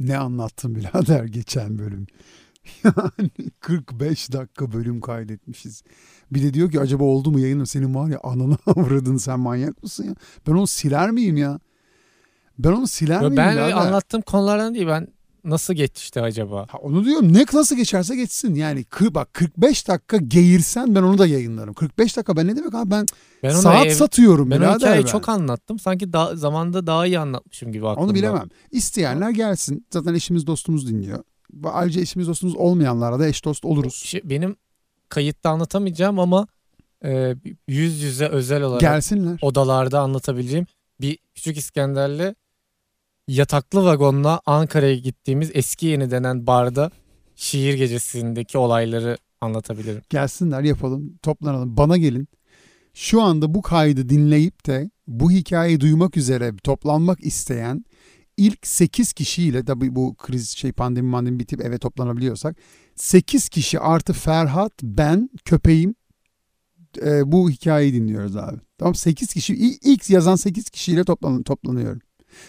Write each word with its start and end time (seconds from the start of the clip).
Ne 0.00 0.18
anlattın 0.18 0.74
birader 0.74 1.24
geçen 1.24 1.78
bölüm? 1.78 2.06
Yani 2.84 3.30
45 3.60 4.32
dakika 4.32 4.72
bölüm 4.72 5.00
kaydetmişiz. 5.00 5.82
Bir 6.30 6.42
de 6.42 6.54
diyor 6.54 6.70
ki 6.70 6.80
acaba 6.80 7.04
oldu 7.04 7.30
mu 7.30 7.40
yayınım 7.40 7.66
senin 7.66 7.94
var 7.94 8.08
ya 8.08 8.20
ananı 8.22 8.56
avradın 8.66 9.16
sen 9.16 9.40
manyak 9.40 9.82
mısın 9.82 10.04
ya? 10.04 10.14
Ben 10.46 10.52
onu 10.52 10.66
siler 10.66 11.10
miyim 11.10 11.36
ya? 11.36 11.60
Ben 12.58 12.72
onu 12.72 12.86
siler 12.86 13.20
miyim 13.20 13.36
ben 13.36 13.54
birader? 13.54 13.72
anlattığım 13.72 14.22
konulardan 14.22 14.74
değil 14.74 14.86
ben 14.86 15.08
nasıl 15.46 15.74
geçti 15.74 16.20
acaba? 16.20 16.66
Ha, 16.70 16.78
onu 16.78 17.04
diyorum 17.04 17.32
ne 17.32 17.44
nasıl 17.52 17.76
geçerse 17.76 18.16
geçsin. 18.16 18.54
Yani 18.54 18.80
kı- 18.82 19.14
bak 19.14 19.34
45 19.34 19.88
dakika 19.88 20.16
geğirsen 20.16 20.94
ben 20.94 21.02
onu 21.02 21.18
da 21.18 21.26
yayınlarım. 21.26 21.74
45 21.74 22.16
dakika 22.16 22.36
ben 22.36 22.46
ne 22.46 22.56
demek 22.56 22.74
abi 22.74 22.90
ben, 22.90 23.06
Ben 23.42 23.50
saat 23.50 23.86
ev- 23.86 23.90
satıyorum 23.90 24.50
ben 24.50 24.58
birader 24.60 24.98
ben. 24.98 25.06
çok 25.06 25.28
anlattım. 25.28 25.78
Sanki 25.78 26.12
daha, 26.12 26.36
zamanda 26.36 26.86
daha 26.86 27.06
iyi 27.06 27.18
anlatmışım 27.18 27.72
gibi 27.72 27.88
aklımda. 27.88 28.06
Onu 28.06 28.14
bilemem. 28.14 28.48
İsteyenler 28.70 29.30
gelsin. 29.30 29.86
Zaten 29.92 30.14
eşimiz 30.14 30.46
dostumuz 30.46 30.88
dinliyor. 30.88 31.24
Ayrıca 31.64 32.00
eşimiz 32.00 32.28
dostumuz 32.28 32.56
olmayanlara 32.56 33.18
da 33.18 33.26
eş 33.28 33.44
dost 33.44 33.64
oluruz. 33.64 33.94
Şey, 33.94 34.20
benim 34.24 34.56
kayıtta 35.08 35.50
anlatamayacağım 35.50 36.18
ama 36.18 36.46
e, 37.04 37.34
yüz 37.68 38.02
yüze 38.02 38.26
özel 38.28 38.62
olarak 38.62 38.80
Gelsinler. 38.80 39.38
odalarda 39.42 40.00
anlatabileceğim 40.00 40.66
bir 41.00 41.18
küçük 41.34 41.56
İskender'le 41.56 42.34
yataklı 43.28 43.84
vagonla 43.84 44.40
Ankara'ya 44.46 44.96
gittiğimiz 44.96 45.50
eski 45.54 45.86
yeni 45.86 46.10
denen 46.10 46.46
barda 46.46 46.90
şiir 47.36 47.74
gecesindeki 47.74 48.58
olayları 48.58 49.18
anlatabilirim. 49.40 50.02
Gelsinler 50.10 50.62
yapalım. 50.62 51.18
Toplanalım. 51.22 51.76
Bana 51.76 51.96
gelin. 51.96 52.28
Şu 52.94 53.22
anda 53.22 53.54
bu 53.54 53.62
kaydı 53.62 54.08
dinleyip 54.08 54.66
de 54.66 54.90
bu 55.06 55.30
hikayeyi 55.30 55.80
duymak 55.80 56.16
üzere 56.16 56.52
toplanmak 56.64 57.24
isteyen 57.24 57.84
ilk 58.36 58.66
8 58.66 59.12
kişiyle 59.12 59.64
tabii 59.64 59.94
bu 59.94 60.14
kriz 60.14 60.50
şey 60.50 60.72
pandemi 60.72 61.08
mandemi 61.08 61.38
bitip 61.40 61.64
eve 61.64 61.78
toplanabiliyorsak 61.78 62.56
8 62.94 63.48
kişi 63.48 63.80
artı 63.80 64.12
Ferhat, 64.12 64.72
ben, 64.82 65.30
köpeğim 65.44 65.94
e, 67.04 67.32
bu 67.32 67.50
hikayeyi 67.50 67.94
dinliyoruz 67.94 68.36
abi. 68.36 68.60
Tamam 68.78 68.94
8 68.94 69.28
kişi 69.28 69.54
ilk 69.84 70.10
yazan 70.10 70.36
8 70.36 70.70
kişiyle 70.70 71.04
toplan, 71.04 71.42
toplanıyorum. 71.42 72.00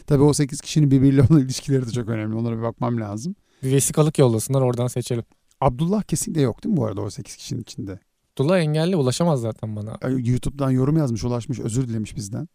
Tabii 0.07 0.23
o 0.23 0.33
8 0.33 0.61
kişinin 0.61 0.91
birbiriyle 0.91 1.21
olan 1.21 1.41
ilişkileri 1.45 1.87
de 1.87 1.91
çok 1.91 2.09
önemli. 2.09 2.35
Onlara 2.35 2.57
bir 2.57 2.61
bakmam 2.61 3.01
lazım. 3.01 3.35
Bir 3.63 3.71
vesikalık 3.71 4.19
yollasınlar 4.19 4.61
oradan 4.61 4.87
seçelim. 4.87 5.23
Abdullah 5.61 6.03
kesinlikle 6.03 6.41
yok 6.41 6.63
değil 6.63 6.73
mi 6.73 6.77
bu 6.77 6.85
arada 6.85 7.01
o 7.01 7.09
8 7.09 7.35
kişinin 7.35 7.61
içinde? 7.61 7.99
Abdullah 8.33 8.59
engelli 8.59 8.95
ulaşamaz 8.95 9.41
zaten 9.41 9.75
bana. 9.75 9.97
YouTube'dan 10.17 10.71
yorum 10.71 10.97
yazmış, 10.97 11.23
ulaşmış, 11.23 11.59
özür 11.59 11.87
dilemiş 11.87 12.15
bizden. 12.15 12.47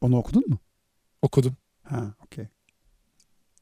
Onu 0.00 0.16
okudun 0.16 0.44
mu? 0.48 0.58
Okudum. 1.22 1.56
Ha, 1.82 2.14
okey. 2.26 2.48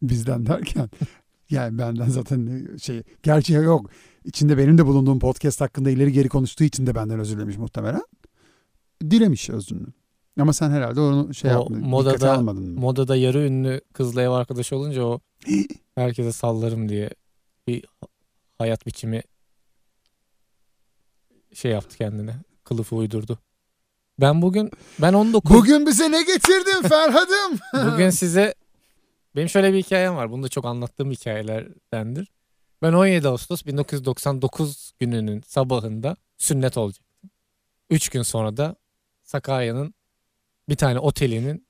Bizden 0.02 0.46
derken 0.46 0.90
yani 1.50 1.78
benden 1.78 2.08
zaten 2.08 2.46
ne- 2.46 2.78
şey 2.78 3.02
gerçi 3.22 3.52
yok. 3.52 3.90
İçinde 4.24 4.58
benim 4.58 4.78
de 4.78 4.86
bulunduğum 4.86 5.18
podcast 5.18 5.60
hakkında 5.60 5.90
ileri 5.90 6.12
geri 6.12 6.28
konuştuğu 6.28 6.64
için 6.64 6.86
de 6.86 6.94
benden 6.94 7.18
özür 7.20 7.36
dilemiş 7.36 7.56
muhtemelen. 7.56 8.02
Dilemiş 9.10 9.50
özrünü. 9.50 9.86
Ama 10.40 10.52
sen 10.52 10.70
herhalde 10.70 11.00
onu 11.00 11.34
şey 11.34 11.50
O 11.50 11.54
yapmadın. 11.54 11.84
modada- 11.88 12.32
almadın 12.32 12.62
mı? 12.62 12.80
Modada 12.80 13.16
yarı 13.16 13.38
ünlü 13.38 13.80
kızla 13.92 14.22
ev 14.22 14.28
arkadaşı 14.28 14.76
olunca 14.76 15.02
o 15.02 15.20
herkese 15.94 16.32
sallarım 16.32 16.88
diye 16.88 17.10
bir 17.66 17.84
hayat 18.58 18.86
biçimi 18.86 19.22
şey 21.54 21.70
yaptı 21.72 21.96
kendine. 21.96 22.34
Kılıfı 22.64 22.96
uydurdu. 22.96 23.38
Ben 24.20 24.42
bugün 24.42 24.70
ben 25.02 25.12
19 25.12 25.50
Bugün 25.56 25.86
bize 25.86 26.10
ne 26.12 26.22
getirdin 26.22 26.88
Ferhat'ım? 26.88 27.58
Bugün 27.92 28.10
size 28.10 28.54
benim 29.36 29.48
şöyle 29.48 29.72
bir 29.72 29.78
hikayem 29.78 30.16
var. 30.16 30.30
Bunu 30.30 30.42
da 30.42 30.48
çok 30.48 30.64
anlattığım 30.64 31.10
hikayelerdendir. 31.10 32.28
Ben 32.82 32.92
17 32.92 33.28
Ağustos 33.28 33.66
1999 33.66 34.92
gününün 35.00 35.42
sabahında 35.46 36.16
sünnet 36.38 36.76
olacaktım. 36.76 37.30
Üç 37.90 38.08
gün 38.08 38.22
sonra 38.22 38.56
da 38.56 38.76
Sakarya'nın 39.22 39.94
bir 40.70 40.76
tane 40.76 40.98
otelinin 40.98 41.66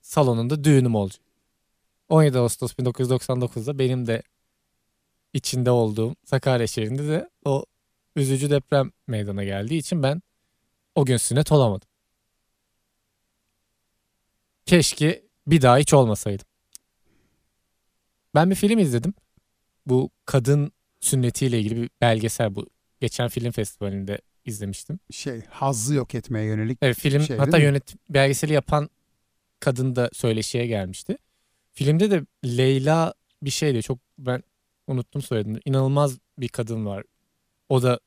salonunda 0.00 0.64
düğünüm 0.64 0.94
olacak. 0.94 1.22
17 2.08 2.38
Ağustos 2.38 2.72
1999'da 2.72 3.78
benim 3.78 4.06
de 4.06 4.22
içinde 5.32 5.70
olduğum 5.70 6.16
Sakarya 6.24 6.66
şehrinde 6.66 7.08
de 7.08 7.30
o 7.44 7.64
üzücü 8.16 8.50
deprem 8.50 8.92
meydana 9.06 9.44
geldiği 9.44 9.78
için 9.78 10.02
ben 10.02 10.22
o 10.94 11.04
gün 11.04 11.16
sünnet 11.16 11.52
olamadım. 11.52 11.88
Keşke 14.66 15.24
bir 15.46 15.62
daha 15.62 15.78
hiç 15.78 15.94
olmasaydım. 15.94 16.46
Ben 18.34 18.50
bir 18.50 18.54
film 18.54 18.78
izledim. 18.78 19.14
Bu 19.86 20.10
kadın 20.24 20.72
sünnetiyle 21.00 21.60
ilgili 21.60 21.82
bir 21.82 21.90
belgesel 22.00 22.54
bu. 22.54 22.66
Geçen 23.00 23.28
film 23.28 23.52
festivalinde 23.52 24.18
izlemiştim. 24.44 24.98
şey 25.10 25.42
hazzı 25.50 25.94
yok 25.94 26.14
etmeye 26.14 26.46
yönelik. 26.46 26.78
Evet 26.82 26.96
film 26.98 27.22
Şey, 27.22 27.36
hatta 27.36 27.52
değil 27.52 27.62
mi? 27.62 27.66
yönet 27.66 27.94
belgeseli 28.10 28.52
yapan 28.52 28.90
kadın 29.60 29.96
da 29.96 30.10
söyleşiye 30.12 30.66
gelmişti. 30.66 31.18
Filmde 31.72 32.10
de 32.10 32.22
Leyla 32.44 33.14
bir 33.42 33.50
şeydi 33.50 33.82
çok 33.82 33.98
ben 34.18 34.42
unuttum 34.86 35.22
soyadını. 35.22 35.60
İnanılmaz 35.64 36.18
bir 36.38 36.48
kadın 36.48 36.86
var. 36.86 37.04
O 37.68 37.82
da 37.82 38.00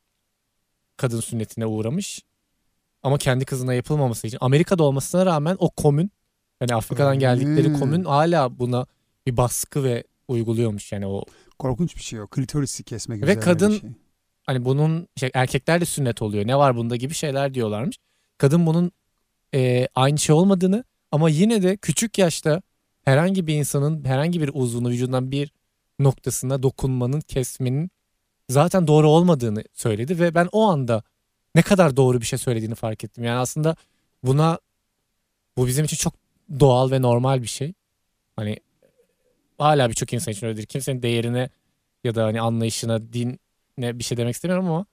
kadın 0.97 1.19
sünnetine 1.19 1.65
uğramış. 1.65 2.21
Ama 3.03 3.17
kendi 3.17 3.45
kızına 3.45 3.73
yapılmaması 3.73 4.27
için. 4.27 4.37
Amerika'da 4.41 4.83
olmasına 4.83 5.25
rağmen 5.25 5.55
o 5.59 5.69
komün 5.69 6.11
yani 6.61 6.75
Afrika'dan 6.75 7.19
geldikleri 7.19 7.73
komün 7.73 8.03
hala 8.03 8.59
buna 8.59 8.85
bir 9.27 9.37
baskı 9.37 9.83
ve 9.83 10.03
uyguluyormuş 10.27 10.91
yani 10.91 11.07
o 11.07 11.23
Korkunç 11.59 11.95
bir 11.95 12.01
şey 12.01 12.21
o. 12.21 12.27
Klitorisi 12.27 12.83
kesmek 12.83 13.27
Ve 13.27 13.39
kadın- 13.39 13.79
şey. 13.79 13.89
Hani 14.47 14.66
bunun 14.66 15.08
şey, 15.16 15.31
erkekler 15.34 15.81
de 15.81 15.85
sünnet 15.85 16.22
oluyor. 16.22 16.47
Ne 16.47 16.58
var 16.58 16.75
bunda 16.75 16.96
gibi 16.96 17.13
şeyler 17.13 17.53
diyorlarmış. 17.53 17.97
Kadın 18.38 18.66
bunun 18.66 18.91
e, 19.53 19.88
aynı 19.96 20.18
şey 20.18 20.35
olmadığını 20.35 20.84
ama 21.12 21.30
yine 21.30 21.63
de 21.63 21.78
küçük 21.78 22.18
yaşta 22.18 22.62
herhangi 23.06 23.47
bir 23.47 23.56
insanın 23.56 24.06
herhangi 24.06 24.41
bir 24.41 24.52
uzvunu 24.53 24.90
vücudundan 24.90 25.31
bir 25.31 25.52
noktasına 26.00 26.63
dokunmanın, 26.63 27.22
kesmenin 27.22 27.91
zaten 28.50 28.88
doğru 28.88 29.09
olmadığını 29.09 29.63
söyledi 29.74 30.19
ve 30.19 30.35
ben 30.35 30.50
o 30.52 30.64
anda 30.64 31.03
ne 31.56 31.62
kadar 31.62 31.97
doğru 31.97 32.22
bir 32.22 32.25
şey 32.25 32.40
söylediğini 32.40 32.75
fark 32.75 33.03
ettim. 33.03 33.24
Yani 33.24 33.40
aslında 33.40 33.75
buna 34.24 34.59
bu 35.58 35.68
bizim 35.68 35.85
için 35.85 35.97
çok 35.97 36.14
doğal 36.59 36.91
ve 36.91 37.02
normal 37.02 37.41
bir 37.41 37.47
şey. 37.47 37.74
Hani 38.35 38.58
hala 39.58 39.90
birçok 39.90 40.14
insan 40.14 40.31
için 40.31 40.47
öyledir. 40.47 40.66
Kimsenin 40.66 41.02
değerine 41.02 41.50
ya 42.03 42.16
da 42.16 42.25
hani 42.25 42.41
anlayışına, 42.41 43.14
din 43.14 43.40
ne 43.77 43.99
bir 43.99 44.03
şey 44.03 44.17
demek 44.17 44.35
istemiyorum 44.35 44.65
ama 44.69 44.85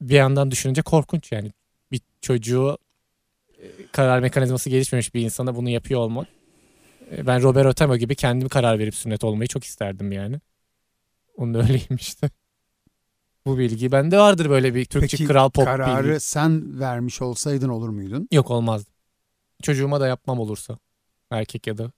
bir 0.00 0.14
yandan 0.14 0.50
düşününce 0.50 0.82
korkunç 0.82 1.32
yani 1.32 1.52
bir 1.92 2.00
çocuğu 2.20 2.78
e, 3.58 3.86
karar 3.92 4.20
mekanizması 4.20 4.70
gelişmemiş 4.70 5.14
bir 5.14 5.20
insana 5.20 5.56
bunu 5.56 5.68
yapıyor 5.68 6.00
olmak. 6.00 6.28
E, 7.10 7.26
Ben 7.26 7.42
Robert 7.42 7.66
Otamo 7.66 7.96
gibi 7.96 8.14
kendim 8.16 8.48
karar 8.48 8.78
verip 8.78 8.94
sünnet 8.94 9.24
olmayı 9.24 9.48
çok 9.48 9.64
isterdim 9.64 10.12
yani. 10.12 10.40
Onun 11.36 11.54
da 11.54 11.58
öyleymişti. 11.58 12.30
Bu 13.46 13.58
bilgi 13.58 13.92
bende 13.92 14.18
vardır 14.18 14.50
böyle 14.50 14.74
bir 14.74 14.84
Türkçe 14.84 15.16
Peki, 15.16 15.24
kral 15.26 15.50
pop 15.50 15.64
Kararı 15.64 16.08
bilgi. 16.08 16.20
sen 16.20 16.80
vermiş 16.80 17.22
olsaydın 17.22 17.68
olur 17.68 17.88
muydun? 17.88 18.28
Yok 18.32 18.50
olmazdı. 18.50 18.90
Çocuğuma 19.62 20.00
da 20.00 20.06
yapmam 20.06 20.40
olursa. 20.40 20.78
Erkek 21.30 21.66
ya 21.66 21.78
da 21.78 21.92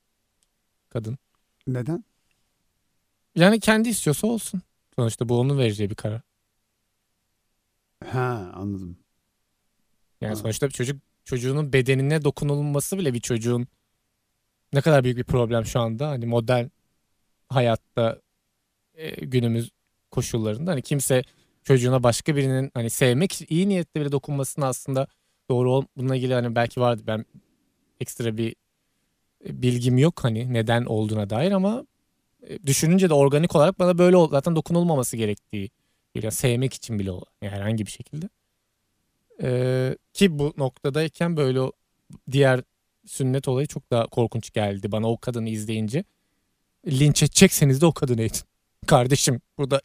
kadın. 0.89 1.17
Neden? 1.67 2.05
Yani 3.35 3.59
kendi 3.59 3.89
istiyorsa 3.89 4.27
olsun. 4.27 4.61
Sonuçta 4.99 5.29
bu 5.29 5.39
onun 5.39 5.57
vereceği 5.57 5.89
bir 5.89 5.95
karar. 5.95 6.21
Ha 8.05 8.51
anladım. 8.55 8.97
Yani 10.21 10.29
Ha. 10.29 10.35
sonuçta 10.35 10.67
bir 10.67 10.73
çocuk 10.73 11.01
çocuğunun 11.25 11.73
bedenine 11.73 12.23
dokunulması 12.23 12.97
bile 12.97 13.13
bir 13.13 13.19
çocuğun 13.19 13.67
ne 14.73 14.81
kadar 14.81 15.03
büyük 15.03 15.17
bir 15.17 15.23
problem 15.23 15.65
şu 15.65 15.79
anda. 15.79 16.09
Hani 16.09 16.25
modern 16.25 16.65
hayatta 17.49 18.21
e, 18.95 19.25
günümüz 19.25 19.69
koşullarında 20.11 20.71
hani 20.71 20.81
kimse 20.81 21.23
çocuğuna 21.63 22.03
başka 22.03 22.35
birinin 22.35 22.71
hani 22.73 22.89
sevmek 22.89 23.51
iyi 23.51 23.69
niyetle 23.69 24.01
bile 24.01 24.11
dokunmasını 24.11 24.65
aslında 24.65 25.07
doğru 25.49 25.71
ol 25.73 25.83
bununla 25.97 26.15
ilgili 26.15 26.33
hani 26.33 26.55
belki 26.55 26.81
vardı 26.81 27.01
ben 27.07 27.25
ekstra 27.99 28.37
bir 28.37 28.55
e, 29.45 29.61
bilgim 29.61 29.97
yok 29.97 30.23
hani 30.23 30.53
neden 30.53 30.85
olduğuna 30.85 31.29
dair 31.29 31.51
ama 31.51 31.85
düşününce 32.65 33.09
de 33.09 33.13
organik 33.13 33.55
olarak 33.55 33.79
bana 33.79 33.97
böyle 33.97 34.15
ol- 34.17 34.29
zaten 34.31 34.55
dokunulmaması 34.55 35.17
gerektiği 35.17 35.69
yani 36.15 36.31
sevmek 36.31 36.73
için 36.73 36.99
bile 36.99 37.11
yani 37.41 37.53
herhangi 37.53 37.85
bir 37.85 37.91
şekilde. 37.91 38.29
Ee, 39.43 39.97
ki 40.13 40.39
bu 40.39 40.53
noktadayken 40.57 41.37
böyle 41.37 41.61
o 41.61 41.71
diğer 42.31 42.61
sünnet 43.05 43.47
olayı 43.47 43.67
çok 43.67 43.91
daha 43.91 44.07
korkunç 44.07 44.53
geldi 44.53 44.91
bana 44.91 45.07
o 45.11 45.17
kadını 45.17 45.49
izleyince. 45.49 46.03
Linç 46.87 47.23
edecekseniz 47.23 47.81
de 47.81 47.85
o 47.85 47.91
kadını 47.91 48.21
edin. 48.21 48.39
Kardeşim 48.87 49.41
burada 49.57 49.81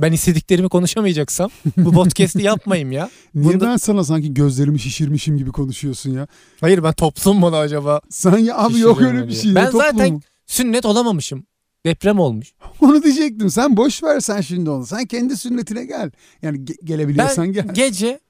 ben 0.00 0.12
istediklerimi 0.12 0.68
konuşamayacaksam 0.68 1.50
bu 1.76 1.92
podcast'i 1.92 2.42
yapmayayım 2.42 2.92
ya. 2.92 3.10
Niye 3.34 3.54
Bunda- 3.54 3.66
ben 3.66 3.76
sana 3.76 4.04
sanki 4.04 4.34
gözlerimi 4.34 4.78
şişirmişim 4.80 5.38
gibi 5.38 5.52
konuşuyorsun 5.52 6.10
ya? 6.12 6.26
Hayır 6.60 6.82
ben 6.82 6.92
toplum 6.92 7.38
mu 7.38 7.46
acaba? 7.46 8.00
Sen 8.10 8.38
ya 8.38 8.56
abi 8.58 8.78
yok 8.78 9.00
öyle 9.02 9.28
bir 9.28 9.32
şey. 9.32 9.54
Ben 9.54 9.64
Ne 9.64 9.70
toplumu? 9.70 9.90
zaten- 9.92 10.20
Sünnet 10.46 10.84
olamamışım. 10.86 11.46
Deprem 11.86 12.18
olmuş. 12.18 12.54
Onu 12.80 13.02
diyecektim. 13.02 13.50
Sen 13.50 13.76
boş 13.76 14.02
ver 14.02 14.20
sen 14.20 14.40
şimdi 14.40 14.70
onu. 14.70 14.86
Sen 14.86 15.06
kendi 15.06 15.36
sünnetine 15.36 15.84
gel. 15.84 16.10
Yani 16.42 16.58
ge- 16.58 16.84
gelebiliyorsan 16.84 17.44
Ben 17.44 17.52
gel. 17.52 17.74
gece 17.74 18.20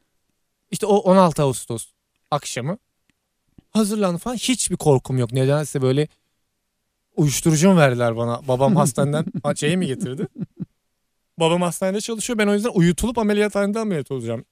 işte 0.70 0.86
o 0.86 0.96
16 0.96 1.42
Ağustos 1.42 1.92
akşamı 2.30 2.78
hazırlandım 3.70 4.18
falan. 4.18 4.36
Hiçbir 4.36 4.76
korkum 4.76 5.18
yok. 5.18 5.32
Nedense 5.32 5.82
böyle 5.82 6.08
uyuşturucu 7.16 7.70
mu 7.70 7.76
verdiler 7.76 8.16
bana? 8.16 8.48
Babam 8.48 8.76
hastaneden 8.82 9.24
ha, 9.42 9.54
şeyi 9.54 9.76
mi 9.76 9.86
getirdi? 9.86 10.26
Babam 11.38 11.62
hastanede 11.62 12.00
çalışıyor. 12.00 12.38
Ben 12.38 12.46
o 12.46 12.54
yüzden 12.54 12.70
uyutulup 12.74 13.18
ameliyathanede 13.18 13.78
ameliyat 13.78 14.10
olacağım. 14.10 14.44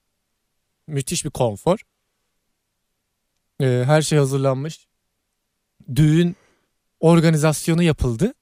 Müthiş 0.87 1.25
bir 1.25 1.31
konfor. 1.31 1.79
Ee, 3.61 3.83
her 3.87 4.03
şey 4.03 4.19
hazırlanmış. 4.19 4.87
Düğün 5.95 6.37
organizasyonu 7.01 7.83
yapıldı. 7.83 8.35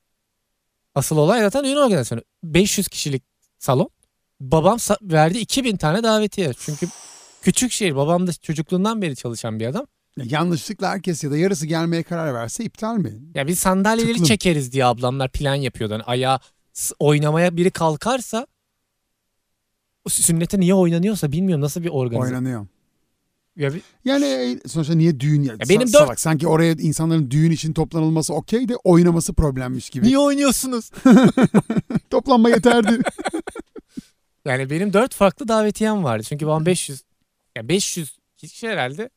Asıl 0.94 1.16
olay 1.16 1.40
zaten 1.40 1.64
düğün 1.64 1.76
organizasyonu. 1.76 2.22
500 2.42 2.88
kişilik 2.88 3.22
salon. 3.58 3.90
Babam 4.40 4.78
verdi 5.02 5.38
2000 5.38 5.76
tane 5.76 6.02
davetiye. 6.02 6.52
Çünkü 6.58 6.88
küçük 7.42 7.72
şehir. 7.72 7.96
Babam 7.96 8.26
da 8.26 8.32
çocukluğundan 8.32 9.02
beri 9.02 9.16
çalışan 9.16 9.60
bir 9.60 9.66
adam. 9.66 9.86
Ya 10.16 10.24
Yanlışlıkla 10.28 10.90
herkes 10.90 11.24
ya 11.24 11.30
da 11.30 11.36
yarısı 11.36 11.66
gelmeye 11.66 12.02
karar 12.02 12.34
verse 12.34 12.64
iptal 12.64 12.96
mi? 12.96 13.20
Ya 13.34 13.46
biz 13.46 13.58
sandalyeleri 13.58 14.12
Tıklım. 14.12 14.26
çekeriz 14.26 14.72
diye 14.72 14.84
ablamlar 14.84 15.30
plan 15.30 15.54
yapıyordu. 15.54 15.94
Hani 15.94 16.02
ayağa 16.02 16.40
oynamaya 16.98 17.56
biri 17.56 17.70
kalkarsa 17.70 18.46
sünnete 20.08 20.60
niye 20.60 20.74
oynanıyorsa 20.74 21.32
bilmiyorum 21.32 21.64
nasıl 21.64 21.82
bir 21.82 21.88
organizasyon. 21.88 22.36
Oynanıyor. 22.36 22.66
Ya 23.56 23.74
bir- 23.74 23.82
Yani 24.04 24.24
e, 24.24 24.68
sonuçta 24.68 24.94
niye 24.94 25.20
düğün 25.20 25.42
ya? 25.42 25.52
Ya 25.52 25.58
benim 25.68 25.80
Sa- 25.88 25.92
dört- 25.92 25.98
salak. 26.04 26.20
Sanki 26.20 26.48
oraya 26.48 26.72
insanların 26.72 27.30
düğün 27.30 27.50
için 27.50 27.72
toplanılması 27.72 28.34
okey 28.34 28.68
de 28.68 28.76
oynaması 28.76 29.34
problemmiş 29.34 29.90
gibi. 29.90 30.06
niye 30.06 30.18
oynuyorsunuz? 30.18 30.90
Toplanma 32.10 32.50
yeterdi. 32.50 32.98
Yani 34.44 34.70
benim 34.70 34.92
dört 34.92 35.14
farklı 35.14 35.48
davetiyem 35.48 36.04
vardı. 36.04 36.22
Çünkü 36.28 36.46
ben 36.46 36.66
500 36.66 37.02
ya 37.56 37.68
500 37.68 38.18
kişi 38.36 38.68
herhalde 38.68 39.10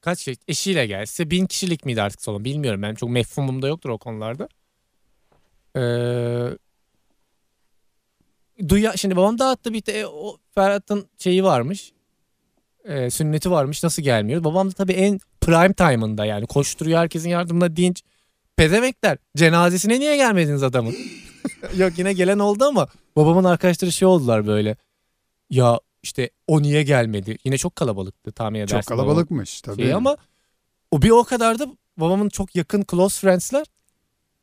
kaç 0.00 0.18
şey 0.18 0.34
eşiyle 0.48 0.86
gelse 0.86 1.30
bin 1.30 1.46
kişilik 1.46 1.86
miydi 1.86 2.02
artık 2.02 2.22
salon 2.22 2.44
bilmiyorum. 2.44 2.82
Ben 2.82 2.94
çok 2.94 3.10
mefhumum 3.10 3.62
da 3.62 3.68
yoktur 3.68 3.90
o 3.90 3.98
konularda. 3.98 4.48
Ee, 5.76 6.56
duya, 8.68 8.96
şimdi 8.96 9.16
babam 9.16 9.38
dağıttı 9.38 9.72
bir 9.72 9.86
de 9.86 10.06
o 10.06 10.36
Ferhat'ın 10.54 11.06
şeyi 11.18 11.44
varmış. 11.44 11.92
Ee, 12.84 13.10
sünneti 13.10 13.50
varmış 13.50 13.82
nasıl 13.82 14.02
gelmiyor. 14.02 14.44
Babam 14.44 14.70
da 14.70 14.74
tabii 14.74 14.92
en 14.92 15.20
prime 15.40 15.72
time'ında 15.72 16.24
yani 16.24 16.46
koşturuyor 16.46 16.98
herkesin 16.98 17.28
yardımına 17.28 17.76
dinç. 17.76 18.02
Pezemekler 18.56 19.18
cenazesine 19.36 20.00
niye 20.00 20.16
gelmediniz 20.16 20.62
adamın? 20.62 20.94
Yok 21.76 21.98
yine 21.98 22.12
gelen 22.12 22.38
oldu 22.38 22.64
ama 22.64 22.88
babamın 23.16 23.44
arkadaşları 23.44 23.92
şey 23.92 24.08
oldular 24.08 24.46
böyle. 24.46 24.76
Ya 25.50 25.80
işte 26.02 26.30
o 26.46 26.62
niye 26.62 26.82
gelmedi? 26.82 27.36
Yine 27.44 27.58
çok 27.58 27.76
kalabalıktı 27.76 28.32
tahmin 28.32 28.58
edersin. 28.58 28.76
Çok 28.76 28.86
kalabalıkmış 28.86 29.60
tabii. 29.60 29.82
şeyi 29.82 29.94
ama 29.94 30.16
o 30.90 31.02
bir 31.02 31.10
o 31.10 31.24
kadar 31.24 31.58
da 31.58 31.66
babamın 31.96 32.28
çok 32.28 32.56
yakın 32.56 32.84
close 32.90 33.20
friends'ler 33.20 33.66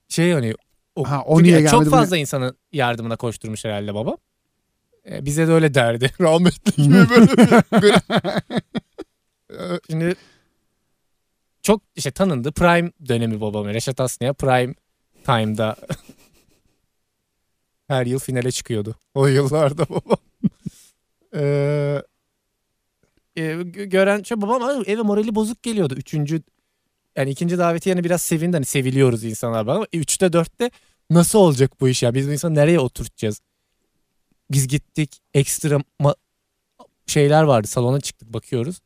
şey 0.10 0.32
hani 0.32 0.54
o, 0.96 1.04
Ha, 1.04 1.24
o 1.26 1.44
niye 1.44 1.62
çok 1.62 1.72
gelmedi, 1.72 1.86
bu 1.86 1.92
fazla 1.92 2.18
insanın 2.18 2.58
yardımına 2.72 3.16
koşturmuş 3.16 3.66
herhalde 3.66 3.94
babam. 3.96 4.18
Ee, 5.12 5.26
bize 5.26 5.48
de 5.48 5.52
öyle 5.52 5.74
derdi. 5.74 6.12
Rahmetli 6.22 6.84
gibi 6.84 6.94
böyle 7.10 7.28
bir 7.28 7.36
garip. 7.72 8.04
Şimdi 9.90 10.16
çok 11.62 11.82
işte 11.96 12.12
tanındı. 12.12 12.52
Prime 12.52 12.92
dönemi 13.08 13.42
babam. 13.42 13.66
Reşat 13.68 14.00
Aslı'ya 14.00 14.34
prime 14.34 14.74
time'da 15.26 15.76
her 17.88 18.06
yıl 18.06 18.20
finale 18.20 18.52
çıkıyordu. 18.52 18.96
O 19.14 19.28
yıllarda 19.28 19.90
babam. 19.90 20.18
Ee, 21.36 22.02
e, 23.36 23.42
gö- 23.42 23.84
gören 23.86 24.24
şey 24.24 24.42
babam 24.42 24.64
"Aa, 24.64 24.84
eve 24.86 25.02
morali 25.02 25.36
bozuk 25.36 25.64
geliyordu. 25.64 25.94
Üçüncü 25.98 26.42
yani 27.16 27.30
ikinci 27.30 27.58
daveti 27.58 27.90
yani 27.90 28.04
biraz 28.04 28.22
sevindi 28.22 28.58
hani 28.58 28.66
seviliyoruz 28.66 29.24
insanlar 29.24 29.68
bana 29.68 29.76
ama 29.76 29.86
üçte 29.94 30.34
dörtte 30.34 30.72
nasıl 31.10 31.40
olacak 31.40 31.82
bu 31.82 31.90
iş 31.90 32.04
ya 32.04 32.14
biz 32.14 32.28
bu 32.28 32.32
insanı 32.32 32.56
nereye 32.56 32.80
oturtacağız? 32.80 33.42
Biz 34.52 34.68
gittik 34.68 35.18
ekstra 35.34 35.80
şeyler 37.08 37.44
vardı 37.44 37.68
salona 37.68 38.02
çıktık 38.02 38.34
bakıyoruz. 38.34 38.80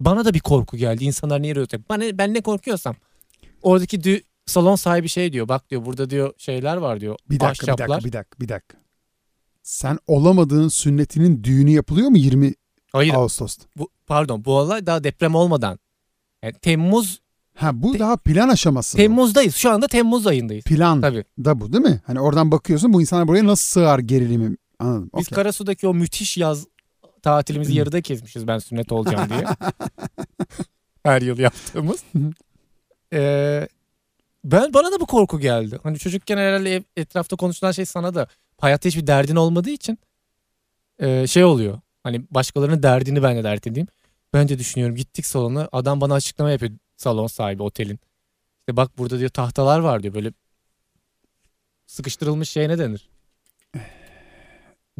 Bana 0.00 0.24
da 0.24 0.34
bir 0.34 0.40
korku 0.40 0.76
geldi 0.76 1.04
insanlar 1.04 1.42
niye 1.42 1.52
oturacak? 1.52 1.88
Bana, 1.88 2.18
ben 2.18 2.34
ne 2.34 2.40
korkuyorsam 2.40 2.96
oradaki 3.62 3.98
dü- 3.98 4.22
salon 4.46 4.76
sahibi 4.76 5.08
şey 5.08 5.32
diyor 5.32 5.48
bak 5.48 5.70
diyor 5.70 5.84
burada 5.86 6.10
diyor 6.10 6.34
şeyler 6.38 6.76
var 6.76 7.00
diyor. 7.00 7.16
Bir 7.30 7.40
dakika, 7.40 7.66
bir 7.66 7.72
ahşaplar. 7.72 7.88
dakika, 7.88 8.08
bir 8.08 8.12
dakika, 8.12 8.40
bir 8.40 8.48
dakika. 8.48 8.78
Sen 9.62 9.98
olamadığın 10.06 10.68
sünnetinin 10.68 11.44
düğünü 11.44 11.70
yapılıyor 11.70 12.08
mu 12.08 12.18
20 12.18 12.54
Hayır 12.92 13.14
Ağustos'ta? 13.14 13.64
bu, 13.76 13.88
pardon 14.06 14.44
bu 14.44 14.56
olay 14.58 14.86
daha 14.86 15.04
deprem 15.04 15.34
olmadan. 15.34 15.78
Yani 16.42 16.54
Temmuz 16.62 17.22
Ha 17.54 17.82
bu 17.82 17.92
Te- 17.92 17.98
daha 17.98 18.16
plan 18.16 18.48
aşaması. 18.48 18.96
Temmuz'dayız. 18.96 19.54
Şu 19.54 19.70
anda 19.70 19.88
Temmuz 19.88 20.26
ayındayız. 20.26 20.64
Plan 20.64 21.00
Tabii. 21.00 21.24
da 21.44 21.60
bu 21.60 21.72
değil 21.72 21.84
mi? 21.84 22.00
Hani 22.06 22.20
oradan 22.20 22.50
bakıyorsun 22.50 22.92
bu 22.92 23.00
insanlar 23.00 23.28
buraya 23.28 23.46
nasıl 23.46 23.64
sığar 23.64 23.98
gerilimi 23.98 24.56
anladım. 24.84 25.10
Biz 25.16 25.26
Okey. 25.26 25.36
Karasu'daki 25.36 25.88
o 25.88 25.94
müthiş 25.94 26.36
yaz 26.36 26.66
tatilimizi 27.22 27.74
yarıda 27.74 28.00
kesmişiz 28.00 28.46
ben 28.46 28.58
sünnet 28.58 28.92
olacağım 28.92 29.30
diye. 29.30 29.44
Her 31.04 31.22
yıl 31.22 31.38
yaptığımız. 31.38 32.04
Ee, 33.12 33.68
ben 34.44 34.74
bana 34.74 34.92
da 34.92 35.00
bu 35.00 35.06
korku 35.06 35.40
geldi. 35.40 35.78
Hani 35.82 35.98
çocukken 35.98 36.36
herhalde 36.36 36.76
ev- 36.76 36.82
etrafta 36.96 37.36
konuşulan 37.36 37.72
şey 37.72 37.84
sana 37.86 38.14
da 38.14 38.26
hayatta 38.60 38.88
hiçbir 38.88 39.06
derdin 39.06 39.36
olmadığı 39.36 39.70
için 39.70 39.98
e, 40.98 41.26
şey 41.26 41.44
oluyor. 41.44 41.80
Hani 42.02 42.24
başkalarının 42.30 42.82
derdini 42.82 43.22
ben 43.22 43.36
de 43.36 43.44
dert 43.44 43.66
edeyim. 43.66 43.88
Ben 44.34 44.48
de 44.48 44.58
düşünüyorum 44.58 44.96
gittik 44.96 45.26
salona 45.26 45.68
adam 45.72 46.00
bana 46.00 46.14
açıklama 46.14 46.50
yapıyor 46.50 46.72
salon 46.96 47.26
sahibi 47.26 47.62
otelin. 47.62 47.98
İşte 48.60 48.76
bak 48.76 48.98
burada 48.98 49.18
diyor 49.18 49.30
tahtalar 49.30 49.78
var 49.78 50.02
diyor 50.02 50.14
böyle 50.14 50.32
sıkıştırılmış 51.86 52.50
şey 52.50 52.68
ne 52.68 52.78
denir? 52.78 53.08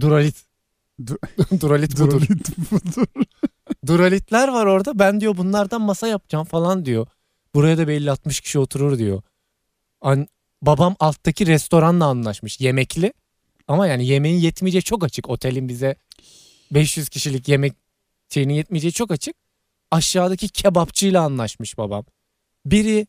Duralit. 0.01 0.45
Dur- 1.07 1.19
Duralit 1.61 2.01
budur. 2.01 2.11
Duralit 2.11 2.49
budur. 2.73 3.07
Duralitler 3.87 4.49
var 4.49 4.67
orada. 4.67 4.99
Ben 4.99 5.21
diyor 5.21 5.37
bunlardan 5.37 5.81
masa 5.83 6.07
yapacağım 6.09 6.45
falan 6.45 6.85
diyor. 6.85 7.07
Buraya 7.55 7.79
da 7.79 7.89
belli 7.89 8.11
60 8.11 8.41
kişi 8.41 8.59
oturur 8.59 8.99
diyor. 8.99 9.23
An 10.01 10.27
babam 10.63 10.97
alttaki 11.01 11.47
restoranla 11.47 12.07
anlaşmış. 12.07 12.61
Yemekli. 12.61 13.13
Ama 13.69 13.87
yani 13.87 14.07
yemeğin 14.07 14.39
yetmeyeceği 14.41 14.83
çok 14.83 15.05
açık. 15.05 15.29
Otelin 15.31 15.69
bize 15.69 15.97
500 16.71 17.09
kişilik 17.09 17.49
yemek 17.49 17.73
şeyinin 18.29 18.55
yetmeyeceği 18.55 18.93
çok 18.93 19.11
açık. 19.11 19.37
Aşağıdaki 19.91 20.49
kebapçıyla 20.49 21.23
anlaşmış 21.23 21.79
babam. 21.79 22.05
Biri 22.67 23.07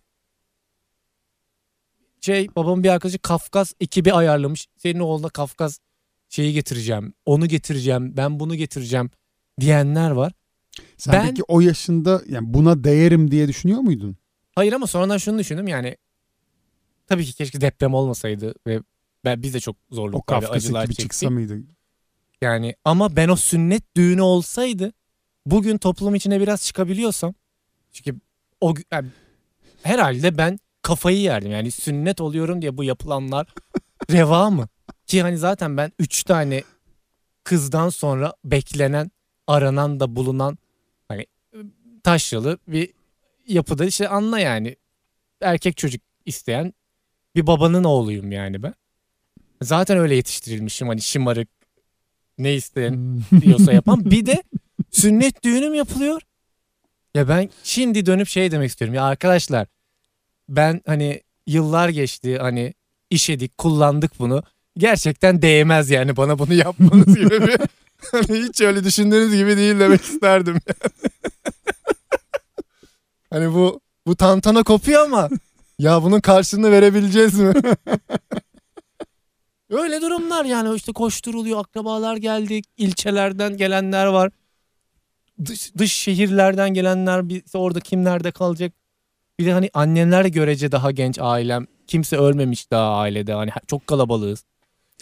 şey 2.21 2.47
babamın 2.55 2.83
bir 2.83 2.89
arkadaşı 2.89 3.19
Kafkas 3.19 3.73
ekibi 3.79 4.13
ayarlamış. 4.13 4.67
Senin 4.77 4.99
oğluna 4.99 5.29
Kafkas 5.29 5.79
şeyi 6.33 6.53
getireceğim. 6.53 7.13
Onu 7.25 7.47
getireceğim. 7.47 8.17
Ben 8.17 8.39
bunu 8.39 8.55
getireceğim 8.55 9.09
diyenler 9.59 10.11
var. 10.11 10.33
Sen 10.97 11.13
Ben- 11.13 11.27
peki 11.27 11.43
o 11.47 11.61
yaşında 11.61 12.21
yani 12.27 12.53
buna 12.53 12.83
değerim 12.83 13.31
diye 13.31 13.47
düşünüyor 13.47 13.79
muydun? 13.79 14.17
Hayır 14.55 14.73
ama 14.73 14.87
sonradan 14.87 15.17
şunu 15.17 15.39
düşündüm 15.39 15.67
yani 15.67 15.97
tabii 17.07 17.25
ki 17.25 17.33
keşke 17.33 17.61
deprem 17.61 17.93
olmasaydı 17.93 18.55
ve 18.67 18.79
ben 19.25 19.43
biz 19.43 19.53
de 19.53 19.59
çok 19.59 19.75
zorluklar 19.91 20.41
ve 20.41 20.47
acılar 20.47 20.83
gibi 20.83 20.95
çektik. 20.95 21.11
çıksa 21.11 21.29
mıydı? 21.29 21.59
Yani 22.41 22.75
ama 22.85 23.15
ben 23.15 23.29
o 23.29 23.35
sünnet 23.35 23.95
düğünü 23.95 24.21
olsaydı 24.21 24.93
bugün 25.45 25.77
toplum 25.77 26.15
içine 26.15 26.41
biraz 26.41 26.65
çıkabiliyorsam 26.65 27.33
çünkü 27.91 28.19
o 28.61 28.73
yani 28.91 29.07
herhalde 29.83 30.37
ben 30.37 30.59
kafayı 30.81 31.17
yerdim. 31.17 31.51
Yani 31.51 31.71
sünnet 31.71 32.21
oluyorum 32.21 32.61
diye 32.61 32.77
bu 32.77 32.83
yapılanlar 32.83 33.53
reva 34.11 34.49
mı? 34.49 34.67
Ki 35.13 35.21
hani 35.21 35.37
zaten 35.37 35.77
ben 35.77 35.91
üç 35.99 36.23
tane 36.23 36.63
kızdan 37.43 37.89
sonra 37.89 38.33
beklenen, 38.45 39.11
aranan 39.47 39.99
da 39.99 40.15
bulunan 40.15 40.57
hani 41.07 41.25
taşralı 42.03 42.57
bir 42.67 42.93
yapıda 43.47 43.85
işte 43.85 44.07
anla 44.07 44.39
yani 44.39 44.75
erkek 45.41 45.77
çocuk 45.77 46.01
isteyen 46.25 46.73
bir 47.35 47.47
babanın 47.47 47.83
oğluyum 47.83 48.31
yani 48.31 48.63
ben. 48.63 48.73
Zaten 49.61 49.97
öyle 49.97 50.15
yetiştirilmişim 50.15 50.87
hani 50.87 51.01
şımarık 51.01 51.49
ne 52.37 52.53
isteyen 52.53 53.21
diyorsa 53.41 53.73
yapan. 53.73 54.11
Bir 54.11 54.25
de 54.25 54.43
sünnet 54.91 55.43
düğünüm 55.43 55.73
yapılıyor. 55.73 56.21
Ya 57.15 57.27
ben 57.27 57.49
şimdi 57.63 58.05
dönüp 58.05 58.27
şey 58.27 58.51
demek 58.51 58.69
istiyorum. 58.69 58.95
Ya 58.95 59.03
arkadaşlar 59.03 59.67
ben 60.49 60.81
hani 60.85 61.21
yıllar 61.47 61.89
geçti 61.89 62.37
hani 62.37 62.73
işedik 63.09 63.57
kullandık 63.57 64.19
bunu. 64.19 64.43
Gerçekten 64.77 65.41
değmez 65.41 65.89
yani 65.89 66.17
bana 66.17 66.39
bunu 66.39 66.53
yapmanız 66.53 67.15
gibi 67.15 67.47
bir 67.47 67.57
hani 68.11 68.43
hiç 68.43 68.61
öyle 68.61 68.83
düşündüğünüz 68.83 69.35
gibi 69.35 69.57
değil 69.57 69.79
demek 69.79 70.01
isterdim. 70.01 70.55
hani 73.29 73.53
bu 73.53 73.79
bu 74.07 74.15
tantana 74.15 74.63
kopuyor 74.63 75.03
ama 75.03 75.29
ya 75.79 76.03
bunun 76.03 76.19
karşılığını 76.19 76.71
verebileceğiz 76.71 77.39
mi? 77.39 77.53
Öyle 79.69 80.01
durumlar 80.01 80.45
yani 80.45 80.75
işte 80.75 80.91
koşturuluyor 80.91 81.59
akrabalar 81.59 82.17
geldi 82.17 82.61
ilçelerden 82.77 83.57
gelenler 83.57 84.05
var. 84.05 84.31
Dış, 85.45 85.75
dış 85.77 85.93
şehirlerden 85.93 86.73
gelenler 86.73 87.29
bir, 87.29 87.43
orada 87.53 87.79
kim 87.79 88.03
nerede 88.03 88.31
kalacak. 88.31 88.73
Bir 89.39 89.45
de 89.45 89.53
hani 89.53 89.69
annemler 89.73 90.25
görece 90.25 90.71
daha 90.71 90.91
genç 90.91 91.19
ailem. 91.21 91.67
Kimse 91.87 92.17
ölmemiş 92.17 92.71
daha 92.71 92.97
ailede 92.97 93.33
hani 93.33 93.51
çok 93.67 93.87
kalabalığız. 93.87 94.43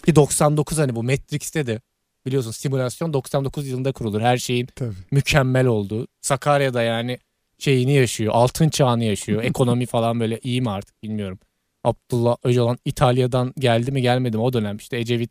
Ki 0.06 0.16
99 0.16 0.78
hani 0.78 0.96
bu 0.96 1.02
Matrix'te 1.02 1.66
de 1.66 1.80
biliyorsun 2.26 2.50
simülasyon 2.50 3.12
99 3.12 3.68
yılında 3.68 3.92
kurulur. 3.92 4.20
Her 4.20 4.36
şeyin 4.38 4.66
Tabii. 4.76 4.94
mükemmel 5.10 5.66
oldu. 5.66 6.06
Sakarya'da 6.20 6.82
yani 6.82 7.18
şeyini 7.58 7.92
yaşıyor. 7.92 8.32
Altın 8.34 8.68
çağını 8.68 9.04
yaşıyor. 9.04 9.42
Ekonomi 9.44 9.86
falan 9.86 10.20
böyle 10.20 10.40
iyi 10.42 10.60
mi 10.60 10.70
artık 10.70 11.02
bilmiyorum. 11.02 11.38
Abdullah 11.84 12.36
Öcalan 12.44 12.78
İtalya'dan 12.84 13.52
geldi 13.58 13.92
mi 13.92 14.02
gelmedi 14.02 14.36
mi 14.36 14.42
o 14.42 14.52
dönem 14.52 14.76
işte 14.76 14.98
Ecevit 14.98 15.30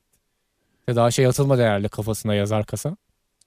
de 0.89 0.95
daha 0.95 1.11
şey 1.11 1.25
atılmadı 1.25 1.61
herhalde 1.61 1.87
kafasına 1.87 2.35
yazar 2.35 2.65
kasa. 2.65 2.97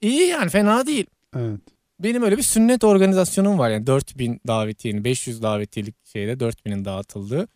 İyi 0.01 0.27
yani 0.27 0.49
fena 0.49 0.87
değil. 0.87 1.05
Evet. 1.35 1.59
Benim 1.99 2.23
öyle 2.23 2.37
bir 2.37 2.43
sünnet 2.43 2.83
organizasyonum 2.83 3.59
var 3.59 3.69
yani 3.69 3.87
4000 3.87 4.41
davetiyenin 4.47 5.03
500 5.03 5.41
davetiyelik 5.41 5.95
şeyde 6.05 6.33
4000'in 6.33 6.85
dağıtıldığı. 6.85 7.47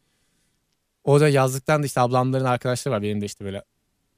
O 1.03 1.19
da 1.19 1.29
yazlıktan 1.29 1.81
da 1.83 1.85
işte 1.85 2.01
ablamların 2.01 2.45
arkadaşları 2.45 2.95
var 2.95 3.01
benim 3.01 3.21
de 3.21 3.25
işte 3.25 3.45
böyle 3.45 3.63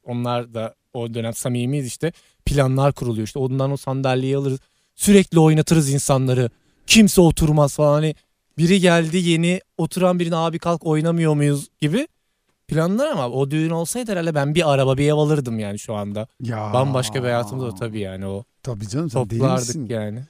onlar 0.03 0.53
da 0.53 0.75
o 0.93 1.13
dönem 1.13 1.33
samimiyiz 1.33 1.87
işte 1.87 2.11
planlar 2.45 2.93
kuruluyor 2.93 3.27
işte 3.27 3.39
ondan 3.39 3.71
o 3.71 3.77
sandalyeyi 3.77 4.37
alırız 4.37 4.59
sürekli 4.95 5.39
oynatırız 5.39 5.89
insanları 5.89 6.49
kimse 6.87 7.21
oturmaz 7.21 7.75
falan 7.75 7.93
hani 7.93 8.15
biri 8.57 8.79
geldi 8.79 9.17
yeni 9.17 9.61
oturan 9.77 10.19
birine 10.19 10.35
abi 10.35 10.59
kalk 10.59 10.85
oynamıyor 10.85 11.33
muyuz 11.33 11.67
gibi 11.81 12.07
planlar 12.67 13.07
ama 13.07 13.29
o 13.29 13.51
düğün 13.51 13.69
olsaydı 13.69 14.11
herhalde 14.11 14.35
ben 14.35 14.55
bir 14.55 14.73
araba 14.73 14.97
bir 14.97 15.09
ev 15.09 15.13
alırdım 15.13 15.59
yani 15.59 15.79
şu 15.79 15.95
anda. 15.95 16.27
Ya. 16.41 16.73
Bambaşka 16.73 17.15
bir 17.15 17.23
hayatımda 17.23 17.65
da 17.65 17.75
tabii 17.75 17.99
yani 17.99 18.25
o 18.25 18.43
Tabii 18.63 18.87
canım 18.87 19.09
sen 19.09 19.29
deli 19.29 19.39
toplardık 19.39 19.67
misin? 19.67 19.87
yani. 19.89 20.23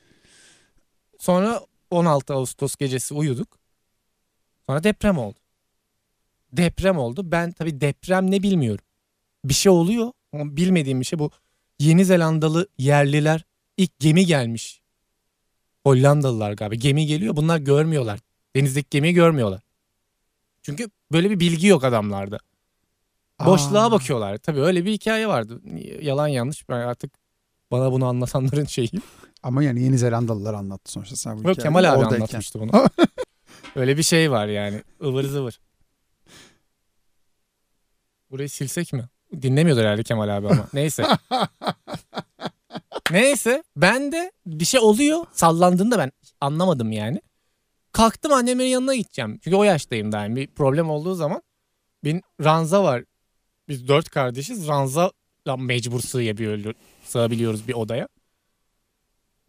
Sonra 1.20 1.62
16 1.92 2.34
Ağustos 2.34 2.76
gecesi 2.76 3.14
uyuduk. 3.14 3.48
Sonra 4.68 4.84
deprem 4.84 5.18
oldu. 5.18 5.40
Deprem 6.54 6.98
oldu. 6.98 7.32
Ben 7.32 7.52
tabii 7.52 7.82
deprem 7.82 8.32
ne 8.32 8.44
bilmiyorum. 8.44 8.86
Bir 9.46 9.54
şey 9.54 9.72
oluyor 9.72 10.12
ama 10.34 10.56
bilmediğim 10.58 11.00
bir 11.00 11.06
şey 11.06 11.20
bu. 11.20 11.32
Yeni 11.80 12.06
Zelandalı 12.06 12.68
yerliler 12.78 13.46
ilk 13.78 14.00
gemi 14.00 14.26
gelmiş. 14.26 14.82
Hollandalılar 15.84 16.52
galiba. 16.54 16.76
Gemi 16.76 17.06
geliyor. 17.06 17.36
Bunlar 17.36 17.58
görmüyorlar. 17.58 18.20
Denizdeki 18.56 18.88
gemiyi 18.90 19.14
görmüyorlar. 19.14 19.62
Çünkü 20.62 20.90
böyle 21.12 21.30
bir 21.30 21.40
bilgi 21.40 21.68
yok 21.68 21.84
adamlarda. 21.84 22.38
Boşluğa 23.46 23.86
Aa. 23.86 23.92
bakıyorlar. 23.92 24.38
Tabii 24.38 24.60
öyle 24.62 24.86
bir 24.86 24.92
hikaye 24.92 25.28
vardı. 25.28 25.62
Yalan 26.02 26.28
yanlış. 26.28 26.70
Ben 26.70 26.80
artık 26.80 27.12
bana 27.72 27.92
bunu 27.92 28.06
anlatanların 28.06 28.66
şeyi. 28.66 28.90
Ama 29.44 29.64
yani 29.64 29.84
Yeni 29.84 29.98
Zelandalılar 29.98 30.54
anlattı 30.54 30.92
sonuçta. 30.92 31.16
Sen 31.16 31.44
bu 31.44 31.48
Yok 31.48 31.60
Kemal 31.60 31.84
abi 31.84 31.98
oradayken. 31.98 32.16
anlatmıştı 32.16 32.60
bunu. 32.60 32.72
Öyle 33.76 33.98
bir 33.98 34.04
şey 34.04 34.32
var 34.32 34.48
yani. 34.48 34.82
ıvır 35.04 35.24
zıvır. 35.24 35.60
Burayı 38.32 38.50
silsek 38.50 38.94
mi? 38.94 39.04
Dinlemiyordur 39.42 39.82
herhalde 39.82 40.04
Kemal 40.04 40.38
abi 40.38 40.48
ama. 40.48 40.68
Neyse. 40.74 41.06
Neyse. 43.12 43.64
Ben 43.76 44.12
de 44.12 44.32
bir 44.46 44.66
şey 44.66 44.80
oluyor. 44.80 45.26
Sallandığında 45.32 45.98
ben 46.00 46.12
anlamadım 46.42 46.92
yani. 46.92 47.22
Kalktım 47.92 48.34
annemin 48.34 48.66
yanına 48.66 48.96
gideceğim. 48.96 49.40
Çünkü 49.44 49.58
o 49.58 49.64
yaştayım 49.64 50.12
daha. 50.12 50.24
Yani 50.24 50.36
bir 50.36 50.48
problem 50.48 50.90
olduğu 50.90 51.16
zaman. 51.16 51.42
Benim 52.04 52.22
ranza 52.44 52.84
var. 52.84 53.04
Biz 53.68 53.88
dört 53.88 54.10
kardeşiz. 54.10 54.68
Ranza 54.68 55.12
mecbur 55.58 56.00
sığabiliyoruz, 56.00 56.76
sığabiliyoruz 57.06 57.68
bir 57.68 57.74
odaya. 57.74 58.08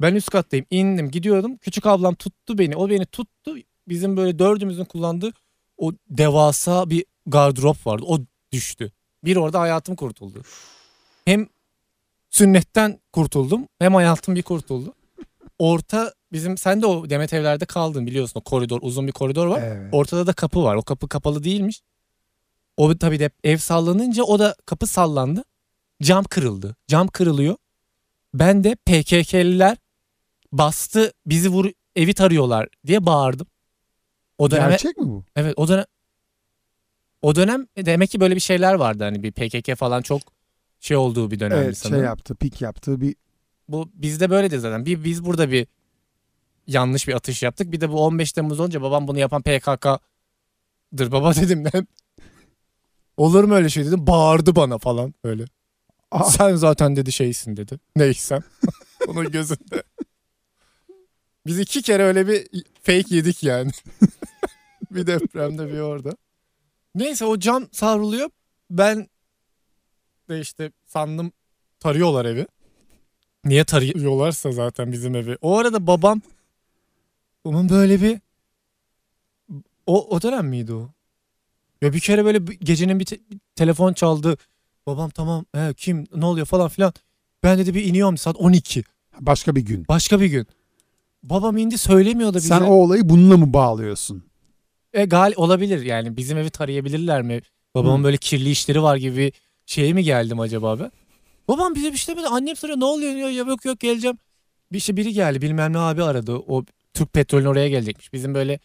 Ben 0.00 0.14
üst 0.14 0.30
kattayım. 0.30 0.66
indim 0.70 1.10
gidiyordum. 1.10 1.56
Küçük 1.56 1.86
ablam 1.86 2.14
tuttu 2.14 2.58
beni. 2.58 2.76
O 2.76 2.90
beni 2.90 3.06
tuttu. 3.06 3.56
Bizim 3.88 4.16
böyle 4.16 4.38
dördümüzün 4.38 4.84
kullandığı 4.84 5.32
o 5.76 5.92
devasa 6.10 6.90
bir 6.90 7.04
gardırop 7.26 7.86
vardı. 7.86 8.04
O 8.06 8.18
düştü. 8.52 8.92
Bir 9.24 9.36
orada 9.36 9.60
hayatım 9.60 9.96
kurtuldu. 9.96 10.42
Hem 11.24 11.48
sünnetten 12.30 13.00
kurtuldum 13.12 13.68
hem 13.78 13.94
hayatım 13.94 14.34
bir 14.34 14.42
kurtuldu. 14.42 14.94
Orta 15.58 16.14
bizim 16.32 16.58
sen 16.58 16.82
de 16.82 16.86
o 16.86 17.10
Demet 17.10 17.32
evlerde 17.32 17.66
kaldın 17.66 18.06
biliyorsun 18.06 18.40
o 18.40 18.44
koridor 18.44 18.78
uzun 18.82 19.06
bir 19.06 19.12
koridor 19.12 19.46
var. 19.46 19.62
Evet. 19.62 19.88
Ortada 19.94 20.26
da 20.26 20.32
kapı 20.32 20.62
var. 20.62 20.74
O 20.74 20.82
kapı 20.82 21.08
kapalı 21.08 21.44
değilmiş. 21.44 21.82
O 22.76 22.98
tabii 22.98 23.18
de 23.18 23.30
ev 23.44 23.56
sallanınca 23.56 24.22
o 24.22 24.38
da 24.38 24.56
kapı 24.66 24.86
sallandı. 24.86 25.44
Cam 26.02 26.24
kırıldı. 26.24 26.76
Cam 26.88 27.08
kırılıyor. 27.08 27.56
Ben 28.34 28.64
de 28.64 28.74
PKK'liler 28.74 29.76
bastı 30.52 31.12
bizi 31.26 31.48
vur 31.48 31.70
evi 31.96 32.14
tarıyorlar 32.14 32.68
diye 32.86 33.06
bağırdım. 33.06 33.46
O 34.38 34.50
dönem 34.50 34.70
Gerçek 34.70 34.96
mi 34.98 35.08
bu? 35.08 35.24
evet 35.36 35.54
o 35.56 35.68
dönem 35.68 35.84
o 37.22 37.34
dönem 37.34 37.66
demek 37.76 38.10
ki 38.10 38.20
böyle 38.20 38.34
bir 38.34 38.40
şeyler 38.40 38.74
vardı 38.74 39.04
hani 39.04 39.22
bir 39.22 39.32
PKK 39.32 39.76
falan 39.78 40.02
çok 40.02 40.22
şey 40.80 40.96
olduğu 40.96 41.30
bir 41.30 41.40
dönemdi 41.40 41.64
Evet 41.64 41.76
şey 41.76 41.90
sanırım. 41.90 42.04
yaptı, 42.04 42.34
pik 42.34 42.60
yaptı. 42.60 43.00
Bir 43.00 43.16
Bu 43.68 43.90
bizde 43.94 44.30
böyledir 44.30 44.58
zaten. 44.58 44.86
Bir 44.86 45.04
biz 45.04 45.24
burada 45.24 45.50
bir 45.50 45.66
yanlış 46.66 47.08
bir 47.08 47.14
atış 47.14 47.42
yaptık. 47.42 47.72
Bir 47.72 47.80
de 47.80 47.90
bu 47.90 48.04
15 48.04 48.32
Temmuz 48.32 48.60
olunca 48.60 48.82
babam 48.82 49.08
bunu 49.08 49.18
yapan 49.18 49.42
PKK'dır 49.42 51.12
baba 51.12 51.34
dedim 51.36 51.64
ben. 51.74 51.86
Olur 53.16 53.44
mu 53.44 53.54
öyle 53.54 53.68
şey 53.68 53.84
dedim. 53.86 54.06
Bağırdı 54.06 54.56
bana 54.56 54.78
falan 54.78 55.14
öyle. 55.24 55.44
Aa. 56.10 56.24
Sen 56.24 56.54
zaten 56.56 56.96
dedi 56.96 57.12
şeysin 57.12 57.56
dedi. 57.56 57.78
Neysem. 57.96 58.40
Onun 59.08 59.30
gözünde. 59.30 59.82
Biz 61.46 61.58
iki 61.58 61.82
kere 61.82 62.02
öyle 62.02 62.28
bir 62.28 62.46
fake 62.82 63.16
yedik 63.16 63.42
yani. 63.42 63.70
bir 64.90 65.06
depremde 65.06 65.68
bir 65.72 65.78
orada. 65.80 66.10
Neyse 66.94 67.24
o 67.24 67.38
cam 67.38 67.68
savruluyor. 67.72 68.30
Ben 68.70 69.08
de 70.28 70.40
işte 70.40 70.72
sandım 70.86 71.32
tarıyorlar 71.80 72.24
evi. 72.24 72.46
Niye 73.44 73.64
tarıyorlarsa 73.64 74.52
zaten 74.52 74.92
bizim 74.92 75.16
evi. 75.16 75.38
O 75.42 75.58
arada 75.58 75.86
babam 75.86 76.20
onun 77.44 77.68
böyle 77.68 78.02
bir 78.02 78.20
o, 79.86 80.08
o 80.16 80.22
dönem 80.22 80.46
miydi 80.46 80.72
o? 80.72 80.90
Ya 81.82 81.92
bir 81.92 82.00
kere 82.00 82.24
böyle 82.24 82.46
bir- 82.46 82.60
gecenin 82.60 83.00
bir, 83.00 83.04
te- 83.04 83.20
bir 83.30 83.38
telefon 83.56 83.92
çaldı. 83.92 84.36
Babam 84.86 85.10
tamam 85.10 85.44
he, 85.54 85.74
kim 85.74 86.06
ne 86.14 86.24
oluyor 86.26 86.46
falan 86.46 86.68
filan. 86.68 86.92
Ben 87.42 87.58
dedi 87.58 87.74
bir 87.74 87.84
iniyorum 87.84 88.16
saat 88.16 88.36
12. 88.36 88.84
başka 89.20 89.56
bir 89.56 89.60
gün. 89.60 89.84
Başka 89.88 90.20
bir 90.20 90.26
gün. 90.26 90.46
Babam 91.22 91.56
indi 91.56 91.78
söylemiyor 91.78 92.30
da 92.30 92.36
bize. 92.36 92.48
Sen 92.48 92.60
o 92.60 92.70
olayı 92.72 93.08
bununla 93.08 93.36
mı 93.36 93.52
bağlıyorsun? 93.52 94.24
E, 94.92 95.04
gal 95.04 95.32
olabilir 95.36 95.82
yani 95.82 96.16
bizim 96.16 96.38
evi 96.38 96.50
tarayabilirler 96.50 97.22
mi? 97.22 97.40
Babamın 97.74 98.00
Hı. 98.00 98.04
böyle 98.04 98.16
kirli 98.16 98.50
işleri 98.50 98.82
var 98.82 98.96
gibi 98.96 99.16
bir 99.16 99.32
şeye 99.66 99.92
mi 99.92 100.04
geldim 100.04 100.40
acaba 100.40 100.80
ben? 100.80 100.92
Babam 101.48 101.74
bize 101.74 101.92
bir 101.92 101.96
şey 101.96 102.14
demedi. 102.14 102.28
Annem 102.28 102.56
soruyor 102.56 102.80
ne 102.80 102.84
oluyor 102.84 103.14
diyor. 103.14 103.28
Ya 103.28 103.42
yok 103.44 103.64
yok 103.64 103.80
geleceğim. 103.80 104.18
Bir 104.72 104.78
işte 104.78 104.96
biri 104.96 105.12
geldi 105.12 105.42
bilmem 105.42 105.72
ne 105.72 105.78
abi 105.78 106.02
aradı. 106.02 106.32
O 106.36 106.64
Türk 106.94 107.12
Petrol'ün 107.12 107.44
oraya 107.44 107.68
gelecekmiş. 107.68 108.12
Bizim 108.12 108.34
böyle 108.34 108.58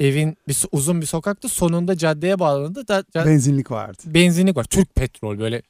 evin 0.00 0.36
bir 0.48 0.56
uzun 0.72 1.00
bir 1.00 1.06
sokaktı. 1.06 1.48
Sonunda 1.48 1.96
caddeye 1.98 2.38
bağlandı. 2.38 2.88
Da, 2.88 2.98
ca- 3.00 3.26
Benzinlik 3.26 3.70
vardı. 3.70 4.02
benzinlik 4.06 4.56
var. 4.56 4.64
Türk 4.64 4.94
Petrol 4.94 5.38
böyle 5.38 5.62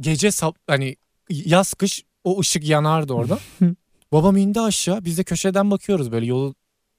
gece 0.00 0.30
sap 0.30 0.56
hani 0.66 0.96
yaz 1.30 1.74
kış 1.74 2.04
o 2.24 2.40
ışık 2.40 2.68
yanardı 2.68 3.12
orada. 3.12 3.38
Babam 4.12 4.36
indi 4.36 4.60
aşağı. 4.60 5.04
Biz 5.04 5.18
de 5.18 5.24
köşeden 5.24 5.70
bakıyoruz 5.70 6.12
böyle 6.12 6.26
yolu 6.26 6.54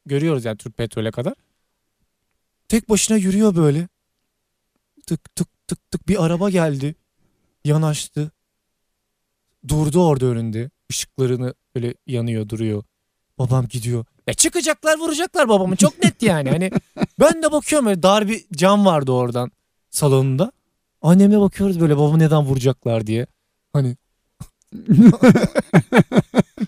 görüyoruz 0.06 0.46
yani 0.46 0.58
Türk 0.58 0.78
Petrol'e 0.78 1.12
kadar. 1.12 1.34
Tek 2.72 2.90
başına 2.90 3.18
yürüyor 3.18 3.56
böyle. 3.56 3.88
Tık 5.08 5.36
tık 5.36 5.68
tık 5.68 5.92
tık 5.92 6.08
bir 6.08 6.26
araba 6.26 6.50
geldi. 6.50 6.96
Yanaştı. 7.66 8.32
Durdu 9.68 10.06
orada 10.06 10.26
önünde. 10.26 10.70
Işıklarını 10.90 11.54
böyle 11.76 11.94
yanıyor 12.08 12.50
duruyor. 12.50 12.84
Babam 13.40 13.68
gidiyor. 13.68 14.06
E 14.28 14.34
çıkacaklar 14.34 14.98
vuracaklar 15.00 15.50
babamı 15.50 15.76
çok 15.76 16.04
net 16.04 16.24
yani. 16.24 16.50
Hani 16.50 16.72
ben 17.20 17.44
de 17.44 17.52
bakıyorum 17.52 17.86
böyle 17.86 18.04
dar 18.04 18.28
bir 18.28 18.46
cam 18.54 18.86
vardı 18.86 19.12
oradan 19.12 19.52
salonunda. 19.90 20.52
Annemle 21.02 21.40
bakıyoruz 21.40 21.80
böyle 21.80 21.98
babamı 21.98 22.20
neden 22.20 22.42
vuracaklar 22.42 23.08
diye. 23.08 23.28
Hani 23.74 23.96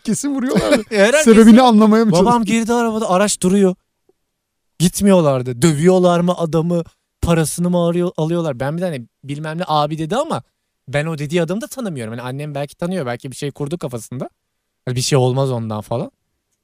Kesin 0.04 0.36
vuruyorlar. 0.36 0.80
herhalde 0.90 1.24
Sebebini 1.24 1.62
anlamaya 1.62 2.06
mı 2.06 2.12
çalışıyorsun? 2.12 2.26
Babam 2.26 2.46
girdi 2.46 2.74
arabada 2.74 3.10
araç 3.10 3.42
duruyor. 3.42 3.76
Gitmiyorlardı. 4.84 5.62
Dövüyorlar 5.62 6.20
mı 6.20 6.34
adamı? 6.38 6.84
Parasını 7.22 7.70
mı 7.70 7.86
arıyor, 7.88 8.12
alıyorlar? 8.18 8.60
Ben 8.60 8.78
bir 8.78 8.82
tane 8.82 9.02
bilmem 9.24 9.58
ne 9.58 9.64
abi 9.68 9.98
dedi 9.98 10.16
ama 10.16 10.44
ben 10.88 11.06
o 11.06 11.18
dediği 11.18 11.42
adamı 11.42 11.62
da 11.62 11.68
tanımıyorum. 11.68 12.14
Yani 12.14 12.22
annem 12.22 12.56
belki 12.56 12.76
tanıyor. 12.78 13.06
Belki 13.06 13.32
bir 13.32 13.36
şey 13.36 13.52
kurdu 13.52 13.78
kafasında. 13.78 14.30
Hani 14.86 14.96
bir 14.96 15.02
şey 15.02 15.18
olmaz 15.18 15.52
ondan 15.52 15.82
falan. 15.82 16.12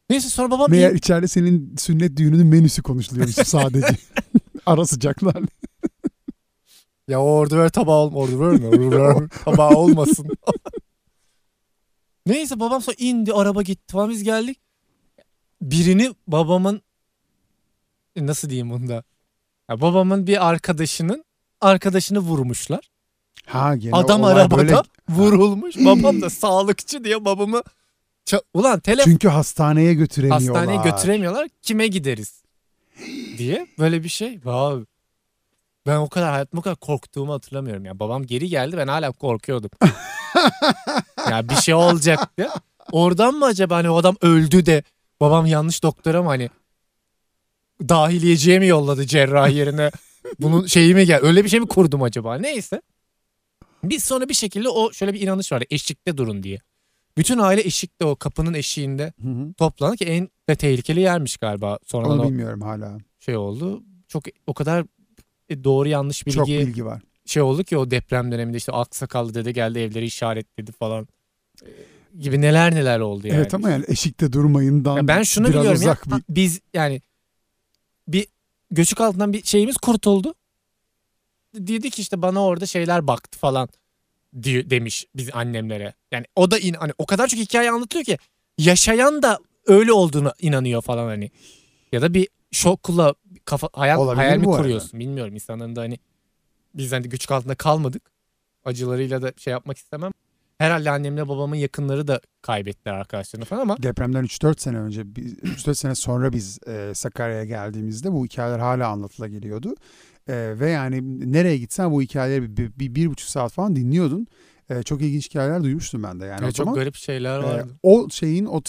Neyse 0.09 0.29
sonra 0.29 0.51
babam 0.51 0.71
Meğer 0.71 0.91
iyi- 0.91 0.97
içeride 0.97 1.27
senin 1.27 1.75
sünnet 1.79 2.17
düğününün 2.17 2.47
menüsü 2.47 2.81
konuşuluyormuş 2.81 3.35
sadece. 3.47 3.87
Ara 4.65 4.85
sıcaklar. 4.85 5.35
Ya 7.07 7.21
o 7.21 7.25
orduver 7.25 7.69
tabağı 7.69 7.95
olma. 7.97 8.17
Orduver 8.17 8.51
mi? 8.51 8.67
Orduver 8.67 9.27
tabağı 9.45 9.69
olmasın. 9.75 10.27
Neyse 12.25 12.59
babam 12.59 12.81
sonra 12.81 12.95
indi 12.99 13.33
araba 13.33 13.61
gitti 13.61 13.91
falan 13.91 14.09
biz 14.09 14.23
geldik. 14.23 14.59
Birini 15.61 16.13
babamın 16.27 16.81
nasıl 18.17 18.49
diyeyim 18.49 18.69
bunda? 18.69 19.03
Ya 19.69 19.81
babamın 19.81 20.27
bir 20.27 20.47
arkadaşının 20.49 21.25
arkadaşını 21.61 22.19
vurmuşlar. 22.19 22.89
Ha 23.45 23.75
gene 23.75 23.95
Adam 23.95 24.23
arabada 24.23 24.57
böyle- 24.57 24.75
vurulmuş. 25.09 25.75
Babam 25.77 26.21
da 26.21 26.29
sağlıkçı 26.29 27.03
diye 27.03 27.25
babamı 27.25 27.61
ça- 28.25 28.41
ulan 28.53 28.79
telefon 28.79 29.11
Çünkü 29.11 29.27
hastaneye 29.27 29.93
götüremiyorlar. 29.93 30.65
hastaneye 30.67 30.91
götüremiyorlar. 30.91 31.47
Kime 31.61 31.87
gideriz? 31.87 32.43
diye 33.37 33.67
böyle 33.79 34.03
bir 34.03 34.09
şey. 34.09 34.33
Wow. 34.33 34.85
Ben 35.87 35.97
o 35.97 36.09
kadar 36.09 36.31
hayatımda 36.31 36.59
o 36.59 36.63
kadar 36.63 36.75
korktuğumu 36.77 37.33
hatırlamıyorum 37.33 37.85
ya. 37.85 37.99
Babam 37.99 38.25
geri 38.25 38.49
geldi 38.49 38.77
ben 38.77 38.87
hala 38.87 39.11
korkuyordum. 39.11 39.69
ya 41.29 41.49
bir 41.49 41.55
şey 41.55 41.73
olacak 41.73 42.37
diye. 42.37 42.49
Oradan 42.91 43.33
mı 43.35 43.45
acaba 43.45 43.75
hani 43.75 43.89
o 43.89 43.97
adam 43.97 44.15
öldü 44.21 44.65
de 44.65 44.83
babam 45.21 45.45
yanlış 45.45 45.83
doktora 45.83 46.23
mı 46.23 46.29
hani 46.29 46.49
dahiliyeciye 47.89 48.59
mi 48.59 48.67
yolladı 48.67 49.05
cerrah 49.05 49.49
yerine 49.55 49.91
bunun 50.39 50.65
şeyi 50.65 50.95
mi 50.95 51.05
gel 51.05 51.19
öyle 51.23 51.43
bir 51.43 51.49
şey 51.49 51.59
mi 51.59 51.67
kurdum 51.67 52.03
acaba 52.03 52.35
neyse. 52.37 52.81
Biz 53.83 54.03
sonra 54.03 54.29
bir 54.29 54.33
şekilde 54.33 54.69
o 54.69 54.91
şöyle 54.93 55.13
bir 55.13 55.21
inanış 55.21 55.51
vardı 55.51 55.65
eşikte 55.69 56.17
durun 56.17 56.43
diye. 56.43 56.59
Bütün 57.17 57.37
aile 57.37 57.61
eşikte 57.61 58.05
o 58.05 58.15
kapının 58.15 58.53
eşiğinde 58.53 59.13
Hı 59.21 59.95
ki 59.95 60.05
en 60.05 60.29
de 60.49 60.55
tehlikeli 60.55 60.99
yermiş 60.99 61.37
galiba. 61.37 61.79
Sonradan 61.85 62.11
Onu 62.19 62.21
o 62.21 62.29
bilmiyorum 62.29 62.61
hala. 62.61 62.97
şey 63.19 63.37
oldu. 63.37 63.83
Çok 64.07 64.23
o 64.47 64.53
kadar 64.53 64.85
e, 65.49 65.63
doğru 65.63 65.89
yanlış 65.89 66.25
bilgi 66.27 66.37
Çok 66.37 66.47
bilgi 66.47 66.85
var. 66.85 67.01
şey 67.25 67.41
oldu 67.41 67.63
ki 67.63 67.77
o 67.77 67.91
deprem 67.91 68.31
döneminde 68.31 68.57
işte 68.57 68.71
aksakallı 68.71 69.33
dede 69.33 69.51
geldi 69.51 69.79
evleri 69.79 70.05
işaretledi 70.05 70.71
falan 70.71 71.07
E, 71.65 71.69
gibi 72.19 72.41
neler 72.41 72.75
neler 72.75 72.99
oldu 72.99 73.27
yani. 73.27 73.37
Evet 73.37 73.53
ama 73.53 73.69
yani 73.69 73.85
eşikte 73.87 74.33
durmayından 74.33 74.97
Ya 74.97 75.07
ben 75.07 75.23
şunu 75.23 75.47
biraz 75.47 75.59
biliyorum 75.61 75.81
ya 75.81 75.91
uzak 75.91 76.07
bir... 76.07 76.23
biz 76.35 76.59
yani 76.73 77.01
göçük 78.71 79.01
altından 79.01 79.33
bir 79.33 79.43
şeyimiz 79.43 79.77
kurtuldu. 79.77 80.33
Dedi 81.55 81.89
ki 81.89 82.01
işte 82.01 82.21
bana 82.21 82.45
orada 82.45 82.65
şeyler 82.65 83.07
baktı 83.07 83.39
falan 83.39 83.69
diyor 84.43 84.69
demiş 84.69 85.05
biz 85.15 85.29
annemlere. 85.33 85.93
Yani 86.11 86.25
o 86.35 86.51
da 86.51 86.59
in, 86.59 86.73
hani 86.73 86.91
o 86.97 87.05
kadar 87.05 87.27
çok 87.27 87.39
hikaye 87.39 87.71
anlatıyor 87.71 88.05
ki 88.05 88.17
yaşayan 88.57 89.23
da 89.23 89.39
öyle 89.65 89.91
olduğunu 89.91 90.33
inanıyor 90.39 90.81
falan 90.81 91.07
hani. 91.07 91.31
Ya 91.91 92.01
da 92.01 92.13
bir 92.13 92.27
şokla 92.51 93.15
kafa 93.45 93.69
hayal, 93.73 93.97
Olabilir 93.99 94.17
hayal 94.17 94.37
mi 94.37 94.45
bu 94.45 94.51
arada. 94.53 94.63
kuruyorsun 94.63 94.99
bilmiyorum 94.99 95.33
insanların 95.33 95.75
da 95.75 95.81
hani 95.81 95.99
biz 96.73 96.91
hani 96.91 97.09
göçük 97.09 97.31
altında 97.31 97.55
kalmadık. 97.55 98.11
Acılarıyla 98.65 99.21
da 99.21 99.33
şey 99.37 99.51
yapmak 99.51 99.77
istemem. 99.77 100.11
Herhalde 100.59 100.91
annemle 100.91 101.27
babamın 101.27 101.55
yakınları 101.55 102.07
da 102.07 102.21
kaybettiler 102.41 102.93
arkadaşlarını 102.93 103.45
falan 103.45 103.61
ama 103.61 103.77
Depremden 103.83 104.23
3-4 104.23 104.61
sene 104.61 104.77
önce, 104.77 105.15
biz- 105.15 105.33
3-4 105.33 105.75
sene 105.75 105.95
sonra 105.95 106.33
biz 106.33 106.59
e, 106.67 106.91
Sakarya'ya 106.95 107.45
geldiğimizde 107.45 108.11
bu 108.11 108.25
hikayeler 108.25 108.59
hala 108.59 108.87
anlatıla 108.87 109.27
geliyordu. 109.27 109.75
E, 110.27 110.59
ve 110.59 110.69
yani 110.69 111.31
nereye 111.33 111.57
gitsen 111.57 111.91
bu 111.91 112.01
hikayeleri 112.01 112.41
bir, 112.43 112.57
bir, 112.57 112.79
bir, 112.79 112.95
bir 112.95 113.07
buçuk 113.09 113.29
saat 113.29 113.51
falan 113.53 113.75
dinliyordun. 113.75 114.27
E, 114.69 114.83
çok 114.83 115.01
ilginç 115.01 115.29
hikayeler 115.29 115.63
duymuştum 115.63 116.03
ben 116.03 116.19
de 116.19 116.25
yani 116.25 116.41
o 116.41 116.43
Evet, 116.43 116.55
çok 116.55 116.65
zaman. 116.65 116.79
garip 116.79 116.95
şeyler 116.95 117.39
e, 117.39 117.43
vardı. 117.43 117.67
o 117.83 118.07
şeyin, 118.11 118.45
o 118.45 118.61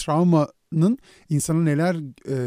travmanın 0.71 0.97
insana 1.29 1.61
neler 1.63 1.95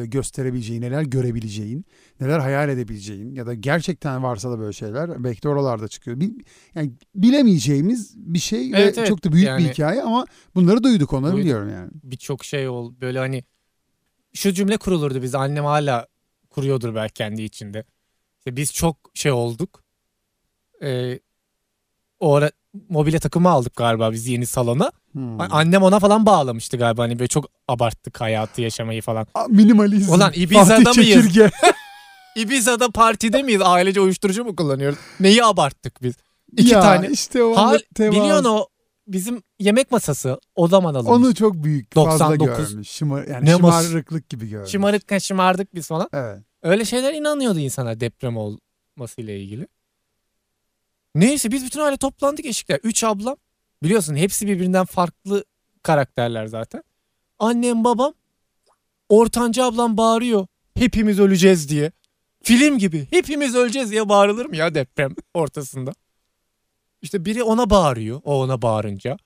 e, 0.03 0.07
gösterebileceği, 0.07 0.81
neler 0.81 1.03
görebileceğin, 1.03 1.85
neler 2.21 2.39
hayal 2.39 2.69
edebileceğin 2.69 3.35
ya 3.35 3.47
da 3.47 3.55
gerçekten 3.55 4.23
varsa 4.23 4.51
da 4.51 4.59
böyle 4.59 4.73
şeyler 4.73 5.25
belki 5.25 5.43
de 5.43 5.49
oralarda 5.49 5.89
çıkıyor. 5.89 6.21
Bil- 6.21 6.41
yani 6.75 6.93
bilemeyeceğimiz 7.15 8.15
bir 8.17 8.39
şey 8.39 8.71
Evet, 8.71 8.97
ve 8.97 9.01
evet. 9.01 9.09
çok 9.09 9.25
da 9.25 9.33
büyük 9.33 9.45
bir 9.47 9.49
Yani- 9.51 9.69
hikaye 9.69 10.03
ama 10.03 10.27
bunları 10.55 10.83
duyduk 10.85 11.13
onları 11.13 11.33
Duyduk. 11.33 11.45
biliyorum 11.45 11.69
yani. 11.71 11.91
birçok 12.05 12.45
şey 12.45 12.69
ol 12.69 12.95
böyle 13.01 13.19
hani 13.19 13.45
şu 14.35 14.53
cümle 14.53 14.77
kurulurdu 14.77 15.23
biz 15.23 15.35
annem 15.35 15.65
hala 15.65 16.07
kuruyordur 16.51 16.95
belki 16.95 17.15
kendi 17.15 17.43
içinde. 17.43 17.85
İşte 18.39 18.57
biz 18.57 18.73
çok 18.73 18.97
şey 19.15 19.33
olduk. 19.33 19.85
Ee, 20.83 21.19
o 22.21 22.35
ara 22.35 22.51
mobilya 22.89 23.21
takımı 23.21 23.49
aldık 23.49 23.77
galiba 23.77 24.13
biz 24.13 24.27
yeni 24.27 24.47
salona. 24.47 24.93
Hmm. 25.13 25.41
Annem 25.41 25.83
ona 25.83 25.99
falan 25.99 26.27
bağlamıştı 26.27 26.77
galiba 26.77 27.03
hani 27.03 27.19
böyle 27.19 27.29
çok 27.29 27.51
abarttık 27.69 28.21
hayatı 28.21 28.61
yaşamayı 28.61 29.03
falan. 29.03 29.27
Minimalizm. 29.49 30.13
Ulan 30.13 30.33
Ibiza'da 30.35 30.85
Fatih 30.85 31.03
mıyız? 31.03 31.25
Çekirge. 31.25 31.51
Ibiza'da 32.37 32.91
partide 32.91 33.43
miyiz? 33.43 33.61
Ailece 33.65 34.01
uyuşturucu 34.01 34.45
mu 34.45 34.57
kullanıyoruz? 34.57 34.99
Neyi 35.21 35.45
abarttık 35.45 36.03
biz? 36.03 36.15
İki 36.57 36.73
ya, 36.73 36.81
tane. 36.81 37.09
işte 37.09 37.43
o 37.45 37.57
Hal, 37.57 37.79
temas- 37.95 38.11
biliyorsun 38.11 38.45
o 38.45 38.67
bizim 39.07 39.43
yemek 39.59 39.91
masası 39.91 40.41
o 40.55 40.69
zaman 40.69 40.95
alınmış. 40.95 41.13
Onu 41.13 41.35
çok 41.35 41.55
büyük 41.55 41.95
fazla 41.95 42.31
99. 42.31 42.71
görmüş. 42.71 42.89
Şımar, 42.89 43.27
yani 43.27 43.45
Ne 43.45 43.51
şımarıklık 43.51 44.29
gibi 44.29 44.49
görmüş. 44.49 44.71
Şımarık 44.71 45.23
şımardık 45.23 45.75
biz 45.75 45.87
falan. 45.87 46.09
Evet. 46.13 46.39
Öyle 46.63 46.85
şeyler 46.85 47.15
inanıyordu 47.15 47.59
insanlar 47.59 48.01
deprem 48.01 48.37
olmasıyla 48.37 49.35
ilgili. 49.35 49.69
Neyse 51.15 51.51
biz 51.51 51.65
bütün 51.65 51.81
aile 51.81 51.97
toplandık 51.97 52.47
eşikler. 52.47 52.81
Üç 52.83 53.05
ablam 53.05 53.37
biliyorsun 53.83 54.17
hepsi 54.17 54.47
birbirinden 54.47 54.85
farklı 54.85 55.45
karakterler 55.83 56.47
zaten. 56.47 56.83
Annem 57.39 57.85
babam 57.85 58.15
ortanca 59.09 59.65
ablam 59.65 59.97
bağırıyor. 59.97 60.47
Hepimiz 60.75 61.21
öleceğiz 61.21 61.69
diye. 61.69 61.93
Film 62.43 62.79
gibi 62.79 63.07
hepimiz 63.11 63.55
öleceğiz 63.55 63.91
diye 63.91 64.09
bağırılır 64.09 64.47
mı 64.47 64.57
ya 64.57 64.75
deprem 64.75 65.15
ortasında? 65.35 65.93
İşte 67.03 67.25
biri 67.25 67.43
ona 67.43 67.71
bağırıyor. 67.71 68.21
O 68.25 68.41
ona 68.43 68.63
bağırınca. 68.63 69.17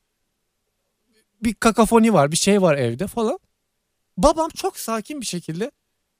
Bir 1.42 1.54
kakafoni 1.54 2.12
var 2.12 2.32
bir 2.32 2.36
şey 2.36 2.62
var 2.62 2.76
evde 2.76 3.06
falan. 3.06 3.38
Babam 4.16 4.48
çok 4.48 4.78
sakin 4.78 5.20
bir 5.20 5.26
şekilde 5.26 5.70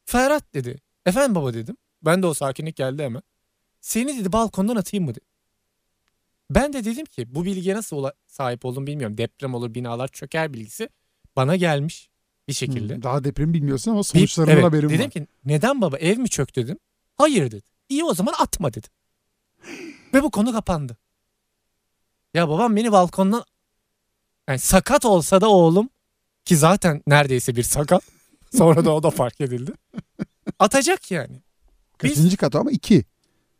Ferhat 0.05 0.55
dedi. 0.55 0.81
Efendim 1.07 1.35
baba 1.35 1.55
dedim. 1.55 1.77
Ben 2.03 2.23
de 2.23 2.27
o 2.27 2.35
sakinlik 2.35 2.77
geldi 2.77 3.03
hemen. 3.03 3.23
Seni 3.81 4.19
dedi 4.19 4.33
balkondan 4.33 4.77
atayım 4.77 5.05
mı 5.05 5.15
dedi. 5.15 5.25
Ben 6.51 6.73
de 6.73 6.85
dedim 6.85 7.05
ki 7.07 7.35
bu 7.35 7.45
bilgiye 7.45 7.75
nasıl 7.75 8.11
sahip 8.27 8.65
oldum 8.65 8.87
bilmiyorum. 8.87 9.19
Deprem 9.19 9.55
olur 9.55 9.75
binalar 9.75 10.09
çöker 10.09 10.53
bilgisi 10.53 10.89
bana 11.37 11.57
gelmiş 11.57 12.09
bir 12.49 12.53
şekilde. 12.53 12.95
Hmm, 12.95 13.03
Daha 13.03 13.25
depremi 13.25 13.55
bilmiyorsun 13.55 13.91
ama 13.91 14.03
sonuçlarından 14.05 14.55
evet, 14.55 14.65
haberim 14.65 14.89
dedim 14.91 15.05
var. 15.05 15.11
ki 15.11 15.27
neden 15.45 15.81
baba 15.81 15.99
ev 15.99 16.19
mi 16.19 16.29
çöktü 16.29 16.63
dedim. 16.65 16.79
Hayır 17.17 17.51
dedi. 17.51 17.63
İyi 17.89 18.05
o 18.05 18.15
zaman 18.15 18.35
atma 18.39 18.73
dedim. 18.75 18.91
Ve 20.15 20.23
bu 20.23 20.31
konu 20.31 20.53
kapandı. 20.53 20.97
Ya 22.35 22.49
babam 22.49 22.77
beni 22.77 22.93
balkondan 22.93 23.45
yani 24.49 24.59
sakat 24.59 25.05
olsa 25.05 25.41
da 25.41 25.49
oğlum 25.51 25.91
ki 26.45 26.57
zaten 26.57 27.03
neredeyse 27.07 27.57
bir 27.57 27.63
sakat. 27.63 28.03
Sonra 28.57 28.85
da 28.85 28.95
o 28.95 29.03
da 29.03 29.11
fark 29.11 29.41
edildi. 29.41 29.73
Atacak 30.59 31.11
yani. 31.11 31.41
Biz- 32.03 32.15
Kaçıncı 32.15 32.37
kat 32.37 32.55
ama 32.57 32.71
iki. 32.71 33.05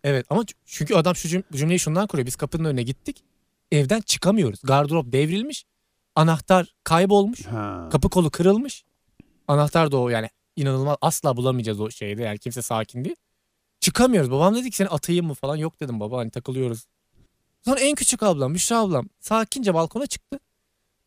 Evet 0.05 0.27
ama 0.31 0.43
çünkü 0.65 0.95
adam 0.95 1.17
şu 1.17 1.29
cüm- 1.29 1.45
cümleyi 1.53 1.79
şundan 1.81 2.07
kuruyor. 2.07 2.27
Biz 2.27 2.37
kapının 2.37 2.65
önüne 2.65 2.83
gittik. 2.83 3.25
Evden 3.73 4.01
çıkamıyoruz. 4.01 4.61
Gardırop 4.63 5.13
devrilmiş. 5.13 5.65
Anahtar 6.15 6.75
kaybolmuş. 6.85 7.47
Ha. 7.47 7.89
Kapı 7.93 8.09
kolu 8.11 8.31
kırılmış. 8.31 8.85
Anahtar 9.49 9.93
da 9.93 9.97
o 9.97 10.09
yani 10.09 10.29
inanılmaz 10.57 10.97
asla 11.01 11.37
bulamayacağız 11.37 11.81
o 11.81 11.91
şeyde. 11.91 12.23
Yani 12.23 12.39
kimse 12.39 12.63
sakin 12.63 13.05
değil. 13.05 13.17
Çıkamıyoruz. 13.81 14.31
Babam 14.31 14.55
dedi 14.55 14.71
ki 14.71 14.77
seni 14.77 14.89
atayım 14.89 15.27
mı 15.27 15.35
falan. 15.35 15.57
Yok 15.57 15.81
dedim 15.81 16.01
baba 16.01 16.19
hani 16.19 16.31
takılıyoruz. 16.31 16.87
Sonra 17.65 17.81
en 17.81 17.95
küçük 17.95 18.23
ablam 18.23 18.55
Büşra 18.55 18.79
ablam 18.79 19.09
sakince 19.21 19.75
balkona 19.75 20.07
çıktı. 20.07 20.39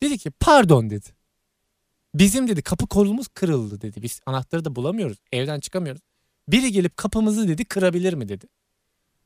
Dedi 0.03 0.17
ki 0.17 0.31
pardon 0.39 0.89
dedi. 0.89 1.07
Bizim 2.15 2.47
dedi 2.47 2.61
kapı 2.61 2.87
kolumuz 2.87 3.27
kırıldı 3.27 3.81
dedi. 3.81 4.01
Biz 4.01 4.21
anahtarı 4.25 4.65
da 4.65 4.75
bulamıyoruz. 4.75 5.17
Evden 5.31 5.59
çıkamıyoruz. 5.59 6.01
Biri 6.47 6.71
gelip 6.71 6.97
kapımızı 6.97 7.47
dedi 7.47 7.65
kırabilir 7.65 8.13
mi 8.13 8.29
dedi. 8.29 8.45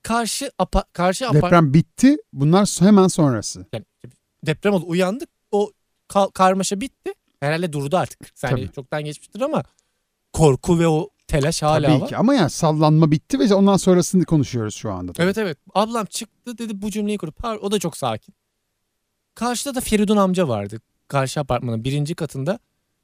Karşı 0.06 0.52
apa, 0.60 0.84
karşı 0.94 1.28
apar, 1.28 1.42
Deprem 1.42 1.74
bitti. 1.74 2.18
Bunlar 2.34 2.78
hemen 2.80 3.08
sonrası. 3.08 3.66
yani 3.74 3.86
deprem 4.46 4.74
oldu 4.74 4.86
uyandık. 4.88 5.30
O 5.52 5.72
ka- 6.10 6.32
karmaşa 6.34 6.82
bitti. 6.82 7.14
Herhalde 7.40 7.74
durdu 7.74 7.98
artık. 7.98 8.20
Sen 8.36 8.50
Tabii. 8.50 8.72
çoktan 8.72 9.04
geçmiştir 9.04 9.42
ama 9.42 9.64
korku 10.34 10.80
ve 10.80 10.88
o 10.88 11.10
telaş 11.28 11.64
hala 11.64 11.88
Tabii 11.88 12.02
var. 12.02 12.10
ki 12.10 12.18
ama 12.18 12.34
yani 12.34 12.50
sallanma 12.50 13.12
bitti 13.12 13.40
ve 13.40 13.54
ondan 13.56 13.78
sonrasını 13.78 14.26
konuşuyoruz 14.26 14.76
şu 14.76 14.92
anda. 14.92 15.12
Evet 15.20 15.38
evet. 15.38 15.58
Ablam 15.74 16.06
çıktı 16.06 16.58
dedi 16.58 16.82
bu 16.82 16.92
cümleyi 16.92 17.18
kurup 17.18 17.38
"Par-" 17.40 17.58
o 17.58 17.72
da 17.72 17.80
çok 17.80 17.98
sakin. 17.98 18.36
Karşıda 19.36 19.76
da 19.76 19.82
Feridun 19.82 20.18
amca 20.18 20.48
vardı. 20.48 20.82
Karşı 21.08 21.40
apartmanın 21.40 21.84
birinci 21.84 22.16
katında 22.16 22.60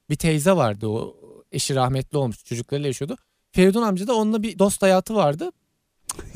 bir 0.10 0.16
teyze 0.16 0.52
vardı. 0.52 0.88
O 0.88 1.16
eşi 1.52 1.76
rahmetli 1.76 2.18
olmuş. 2.18 2.44
Çocuklarıyla 2.46 2.88
yaşıyordu. 2.88 3.16
Feridun 3.52 3.82
amca 3.82 4.08
da 4.08 4.16
onunla 4.16 4.44
bir 4.44 4.60
dost 4.60 4.82
hayatı 4.82 5.16
vardı. 5.16 5.52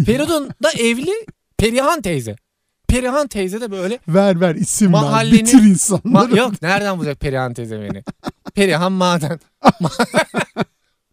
Feridun 0.05 0.49
da 0.63 0.71
evli 0.71 1.11
Perihan 1.57 2.01
teyze. 2.01 2.35
Perihan 2.88 3.27
teyze 3.27 3.61
de 3.61 3.71
böyle 3.71 3.99
Ver 4.07 4.41
ver 4.41 4.55
isim 4.55 4.93
ver. 4.93 4.99
Mahallenin- 4.99 5.31
Bitir 5.45 5.63
insanları. 5.63 6.07
Ma- 6.33 6.38
yok 6.38 6.61
nereden 6.61 6.97
bulacak 6.97 7.19
Perihan 7.19 7.53
teyze 7.53 7.81
beni? 7.81 8.03
Perihan 8.55 8.91
maden. 8.91 9.39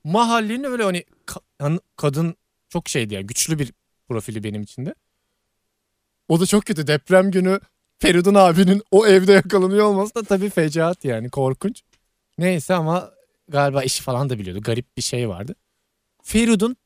Mahallenin 0.05 0.65
öyle 0.65 0.83
hani 0.85 1.05
ka- 1.27 1.41
hani 1.59 1.79
kadın 1.97 2.35
çok 2.69 2.89
şeydi 2.89 3.15
ya 3.15 3.21
güçlü 3.21 3.59
bir 3.59 3.73
profili 4.09 4.45
benim 4.45 4.63
içinde. 4.63 4.95
O 6.29 6.41
da 6.41 6.47
çok 6.47 6.67
kötü. 6.67 6.87
Deprem 6.87 7.31
günü 7.31 7.61
Feridun 7.99 8.35
abinin 8.35 8.83
o 8.91 9.07
evde 9.07 9.33
yakalanıyor 9.33 9.85
olması 9.87 10.15
da 10.15 10.23
tabii 10.23 10.51
fecaat 10.51 11.05
yani 11.05 11.31
korkunç. 11.31 11.83
Neyse 12.39 12.75
ama 12.75 13.11
galiba 13.49 13.83
işi 13.83 14.03
falan 14.03 14.31
da 14.31 14.39
biliyordu. 14.39 14.61
Garip 14.63 14.97
bir 14.97 15.03
şey 15.03 15.29
vardı. 15.29 15.55
Feridun 16.23 16.77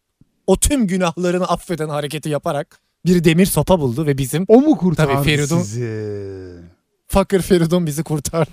o 0.47 0.57
tüm 0.57 0.87
günahlarını 0.87 1.45
affeden 1.45 1.89
hareketi 1.89 2.29
yaparak 2.29 2.81
bir 3.07 3.25
demir 3.25 3.47
sopa 3.47 3.81
buldu 3.81 4.07
ve 4.07 4.19
bizim 4.19 4.45
O 4.49 4.61
mu 4.61 4.77
kurtardı 4.79 5.13
Tabii 5.13 5.25
Feridun- 5.31 5.63
sizi? 5.63 6.63
fakir 7.07 7.43
Feridun 7.43 7.87
bizi 7.87 8.03
kurtardı. 8.05 8.51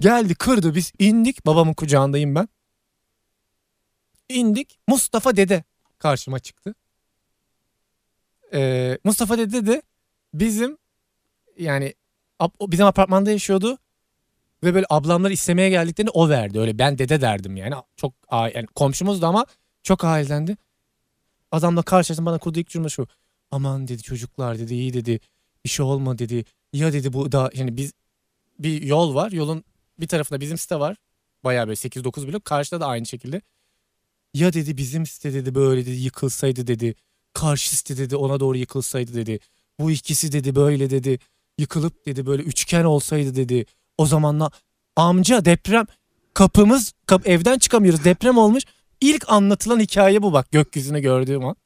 Geldi 0.00 0.34
kırdı 0.34 0.74
biz 0.74 0.92
indik 0.98 1.46
babamın 1.46 1.74
kucağındayım 1.74 2.34
ben. 2.34 2.48
İndik 4.28 4.78
Mustafa 4.88 5.36
dede 5.36 5.64
karşıma 5.98 6.38
çıktı. 6.38 6.74
Ee, 8.52 8.98
Mustafa 9.04 9.38
dede 9.38 9.66
de 9.66 9.82
bizim 10.34 10.78
yani 11.58 11.94
bizim 12.60 12.86
apartmanda 12.86 13.30
yaşıyordu 13.30 13.78
ve 14.64 14.74
böyle 14.74 14.86
ablamları 14.90 15.32
istemeye 15.32 15.70
geldiklerini 15.70 16.10
o 16.10 16.28
verdi. 16.28 16.60
Öyle 16.60 16.78
ben 16.78 16.98
dede 16.98 17.20
derdim 17.20 17.56
yani. 17.56 17.74
Çok 17.96 18.12
yani 18.32 18.66
komşumuzdu 18.74 19.26
ama 19.26 19.46
çok 19.82 20.04
ailendi. 20.04 20.56
Adamla 21.54 21.82
karşılaştım 21.82 22.26
bana 22.26 22.38
kurduğu 22.38 22.60
ilk 22.60 22.68
cümle 22.68 22.88
şu. 22.88 23.06
Aman 23.50 23.88
dedi 23.88 24.02
çocuklar 24.02 24.58
dedi 24.58 24.74
iyi 24.74 24.92
dedi. 24.92 25.20
Bir 25.64 25.68
şey 25.70 25.86
olma 25.86 26.18
dedi. 26.18 26.44
Ya 26.72 26.92
dedi 26.92 27.12
bu 27.12 27.32
da 27.32 27.50
yani 27.54 27.76
biz 27.76 27.92
bir 28.58 28.82
yol 28.82 29.14
var. 29.14 29.32
Yolun 29.32 29.64
bir 30.00 30.08
tarafında 30.08 30.40
bizim 30.40 30.58
site 30.58 30.80
var. 30.80 30.96
Bayağı 31.44 31.66
böyle 31.66 31.74
8-9 31.74 32.28
blok. 32.28 32.44
Karşıda 32.44 32.80
da 32.80 32.86
aynı 32.86 33.06
şekilde. 33.06 33.40
Ya 34.34 34.52
dedi 34.52 34.76
bizim 34.76 35.06
site 35.06 35.34
dedi 35.34 35.54
böyle 35.54 35.86
dedi 35.86 35.96
yıkılsaydı 35.96 36.66
dedi. 36.66 36.94
Karşı 37.32 37.76
site 37.76 37.96
dedi 37.96 38.16
ona 38.16 38.40
doğru 38.40 38.56
yıkılsaydı 38.58 39.14
dedi. 39.14 39.38
Bu 39.80 39.90
ikisi 39.90 40.32
dedi 40.32 40.54
böyle 40.54 40.90
dedi. 40.90 41.18
Yıkılıp 41.58 42.06
dedi 42.06 42.26
böyle 42.26 42.42
üçgen 42.42 42.84
olsaydı 42.84 43.36
dedi. 43.36 43.66
O 43.98 44.06
zamanla 44.06 44.50
amca 44.96 45.44
deprem 45.44 45.86
kapımız 46.34 46.92
kap, 47.06 47.26
evden 47.26 47.58
çıkamıyoruz 47.58 48.04
deprem 48.04 48.38
olmuş. 48.38 48.64
İlk 49.04 49.24
anlatılan 49.28 49.80
hikaye 49.80 50.22
bu 50.22 50.32
bak 50.32 50.52
gökyüzünü 50.52 51.00
gördüğüm 51.00 51.44
an. 51.44 51.56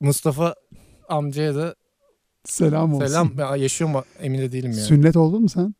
Mustafa 0.00 0.54
amcaya 1.08 1.54
da 1.54 1.74
Selam 2.44 2.94
olsun. 2.94 3.06
selam. 3.06 3.38
Ben 3.38 3.56
yaşıyor 3.56 3.90
mu 3.90 4.04
emin 4.20 4.38
de 4.38 4.52
değilim 4.52 4.70
yani. 4.70 4.82
Sünnet 4.82 5.16
oldun 5.16 5.42
mu 5.42 5.48
sen? 5.48 5.74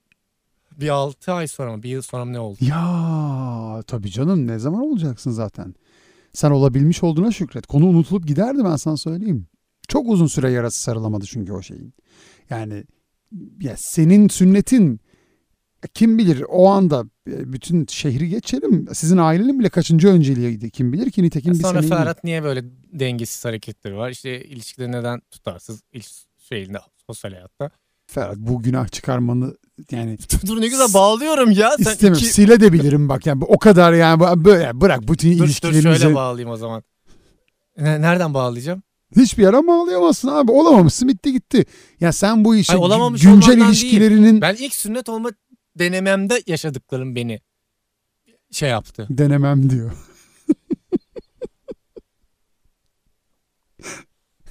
Bir 0.81 0.89
6 0.89 1.33
ay 1.33 1.49
sonra 1.49 1.77
mı 1.77 1.83
bir 1.83 1.89
yıl 1.89 2.03
sonra 2.03 2.25
mı 2.25 2.33
ne 2.33 2.39
oldu? 2.41 2.59
Ya 2.61 3.83
tabii 3.87 4.11
canım 4.11 4.47
ne 4.47 4.59
zaman 4.59 4.81
olacaksın 4.81 5.31
zaten. 5.31 5.75
Sen 6.33 6.51
olabilmiş 6.51 7.03
olduğuna 7.03 7.33
şükret. 7.33 7.67
Konu 7.67 7.87
unutulup 7.87 8.27
giderdi 8.27 8.65
ben 8.65 8.77
sana 8.77 8.97
söyleyeyim. 8.97 9.47
Çok 9.89 10.09
uzun 10.09 10.27
süre 10.27 10.51
yarası 10.51 10.81
sarılamadı 10.83 11.25
çünkü 11.27 11.53
o 11.53 11.63
şeyin. 11.63 11.95
Yani 12.51 12.85
ya 13.61 13.75
senin 13.79 14.29
sünnetin 14.29 15.01
kim 15.95 16.19
bilir 16.19 16.45
o 16.49 16.69
anda 16.69 17.05
e, 17.29 17.53
bütün 17.53 17.87
şehri 17.87 18.29
geçelim. 18.29 18.87
Sizin 18.93 19.17
ailenin 19.17 19.61
bile 19.61 19.69
kaçıncı 19.69 20.09
önceliğiydi 20.09 20.71
kim 20.71 20.93
bilir 20.93 21.11
ki 21.11 21.23
nitekim 21.23 21.55
bir 21.55 21.59
Sonra 21.59 21.83
Ferhat 21.83 22.25
niye 22.25 22.43
böyle 22.43 22.65
dengesiz 22.93 23.45
hareketleri 23.45 23.97
var? 23.97 24.11
İşte 24.11 24.45
ilişkide 24.45 24.93
neden 24.93 25.21
tutarsız 25.31 25.83
şeyinde 26.39 26.79
sosyal 27.07 27.33
hayatta. 27.33 27.71
Ferhat 28.07 28.37
bu 28.37 28.63
günah 28.63 28.89
çıkarmanı 28.89 29.57
yani 29.91 30.19
Dur 30.47 30.61
ne 30.61 30.69
güzel 30.69 30.95
bağlıyorum 30.95 31.51
ya. 31.51 31.71
Sen 31.71 31.93
istemiyorum. 31.93 32.25
iki... 32.25 32.35
Sile 32.35 32.61
de 32.61 32.73
bilirim 32.73 33.09
bak 33.09 33.27
yani 33.27 33.45
o 33.45 33.59
kadar 33.59 33.93
yani 33.93 34.45
böyle 34.45 34.81
bırak 34.81 35.09
bütün 35.09 35.33
Dur, 35.33 35.39
dur 35.39 35.45
ilişkilerimizi 35.45 36.01
şöyle 36.01 36.15
bağlayayım 36.15 36.51
o 36.51 36.57
zaman. 36.57 36.83
Ne- 37.79 38.01
nereden 38.01 38.35
bağlayacağım? 38.35 38.83
hiçbir 39.17 39.43
yere 39.43 39.67
bağlayamazsın 39.67 40.29
abi. 40.29 40.53
Olamamışsın 40.53 41.09
bitti 41.09 41.33
gitti. 41.33 41.65
Ya 42.01 42.13
sen 42.13 42.45
bu 42.45 42.57
işi 42.57 42.73
Hayır, 42.73 42.83
olamamış 42.83 43.23
güncel 43.23 43.59
ilişkilerinin 43.59 44.41
Ben 44.41 44.55
ilk 44.55 44.75
sünnet 44.75 45.09
olma 45.09 45.31
denememde 45.79 46.43
yaşadıklarım 46.47 47.15
beni 47.15 47.41
şey 48.51 48.69
yaptı. 48.71 49.07
denemem 49.11 49.71
diyor. 49.71 49.93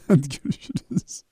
Hadi 0.08 0.28
görüşürüz. 0.44 1.24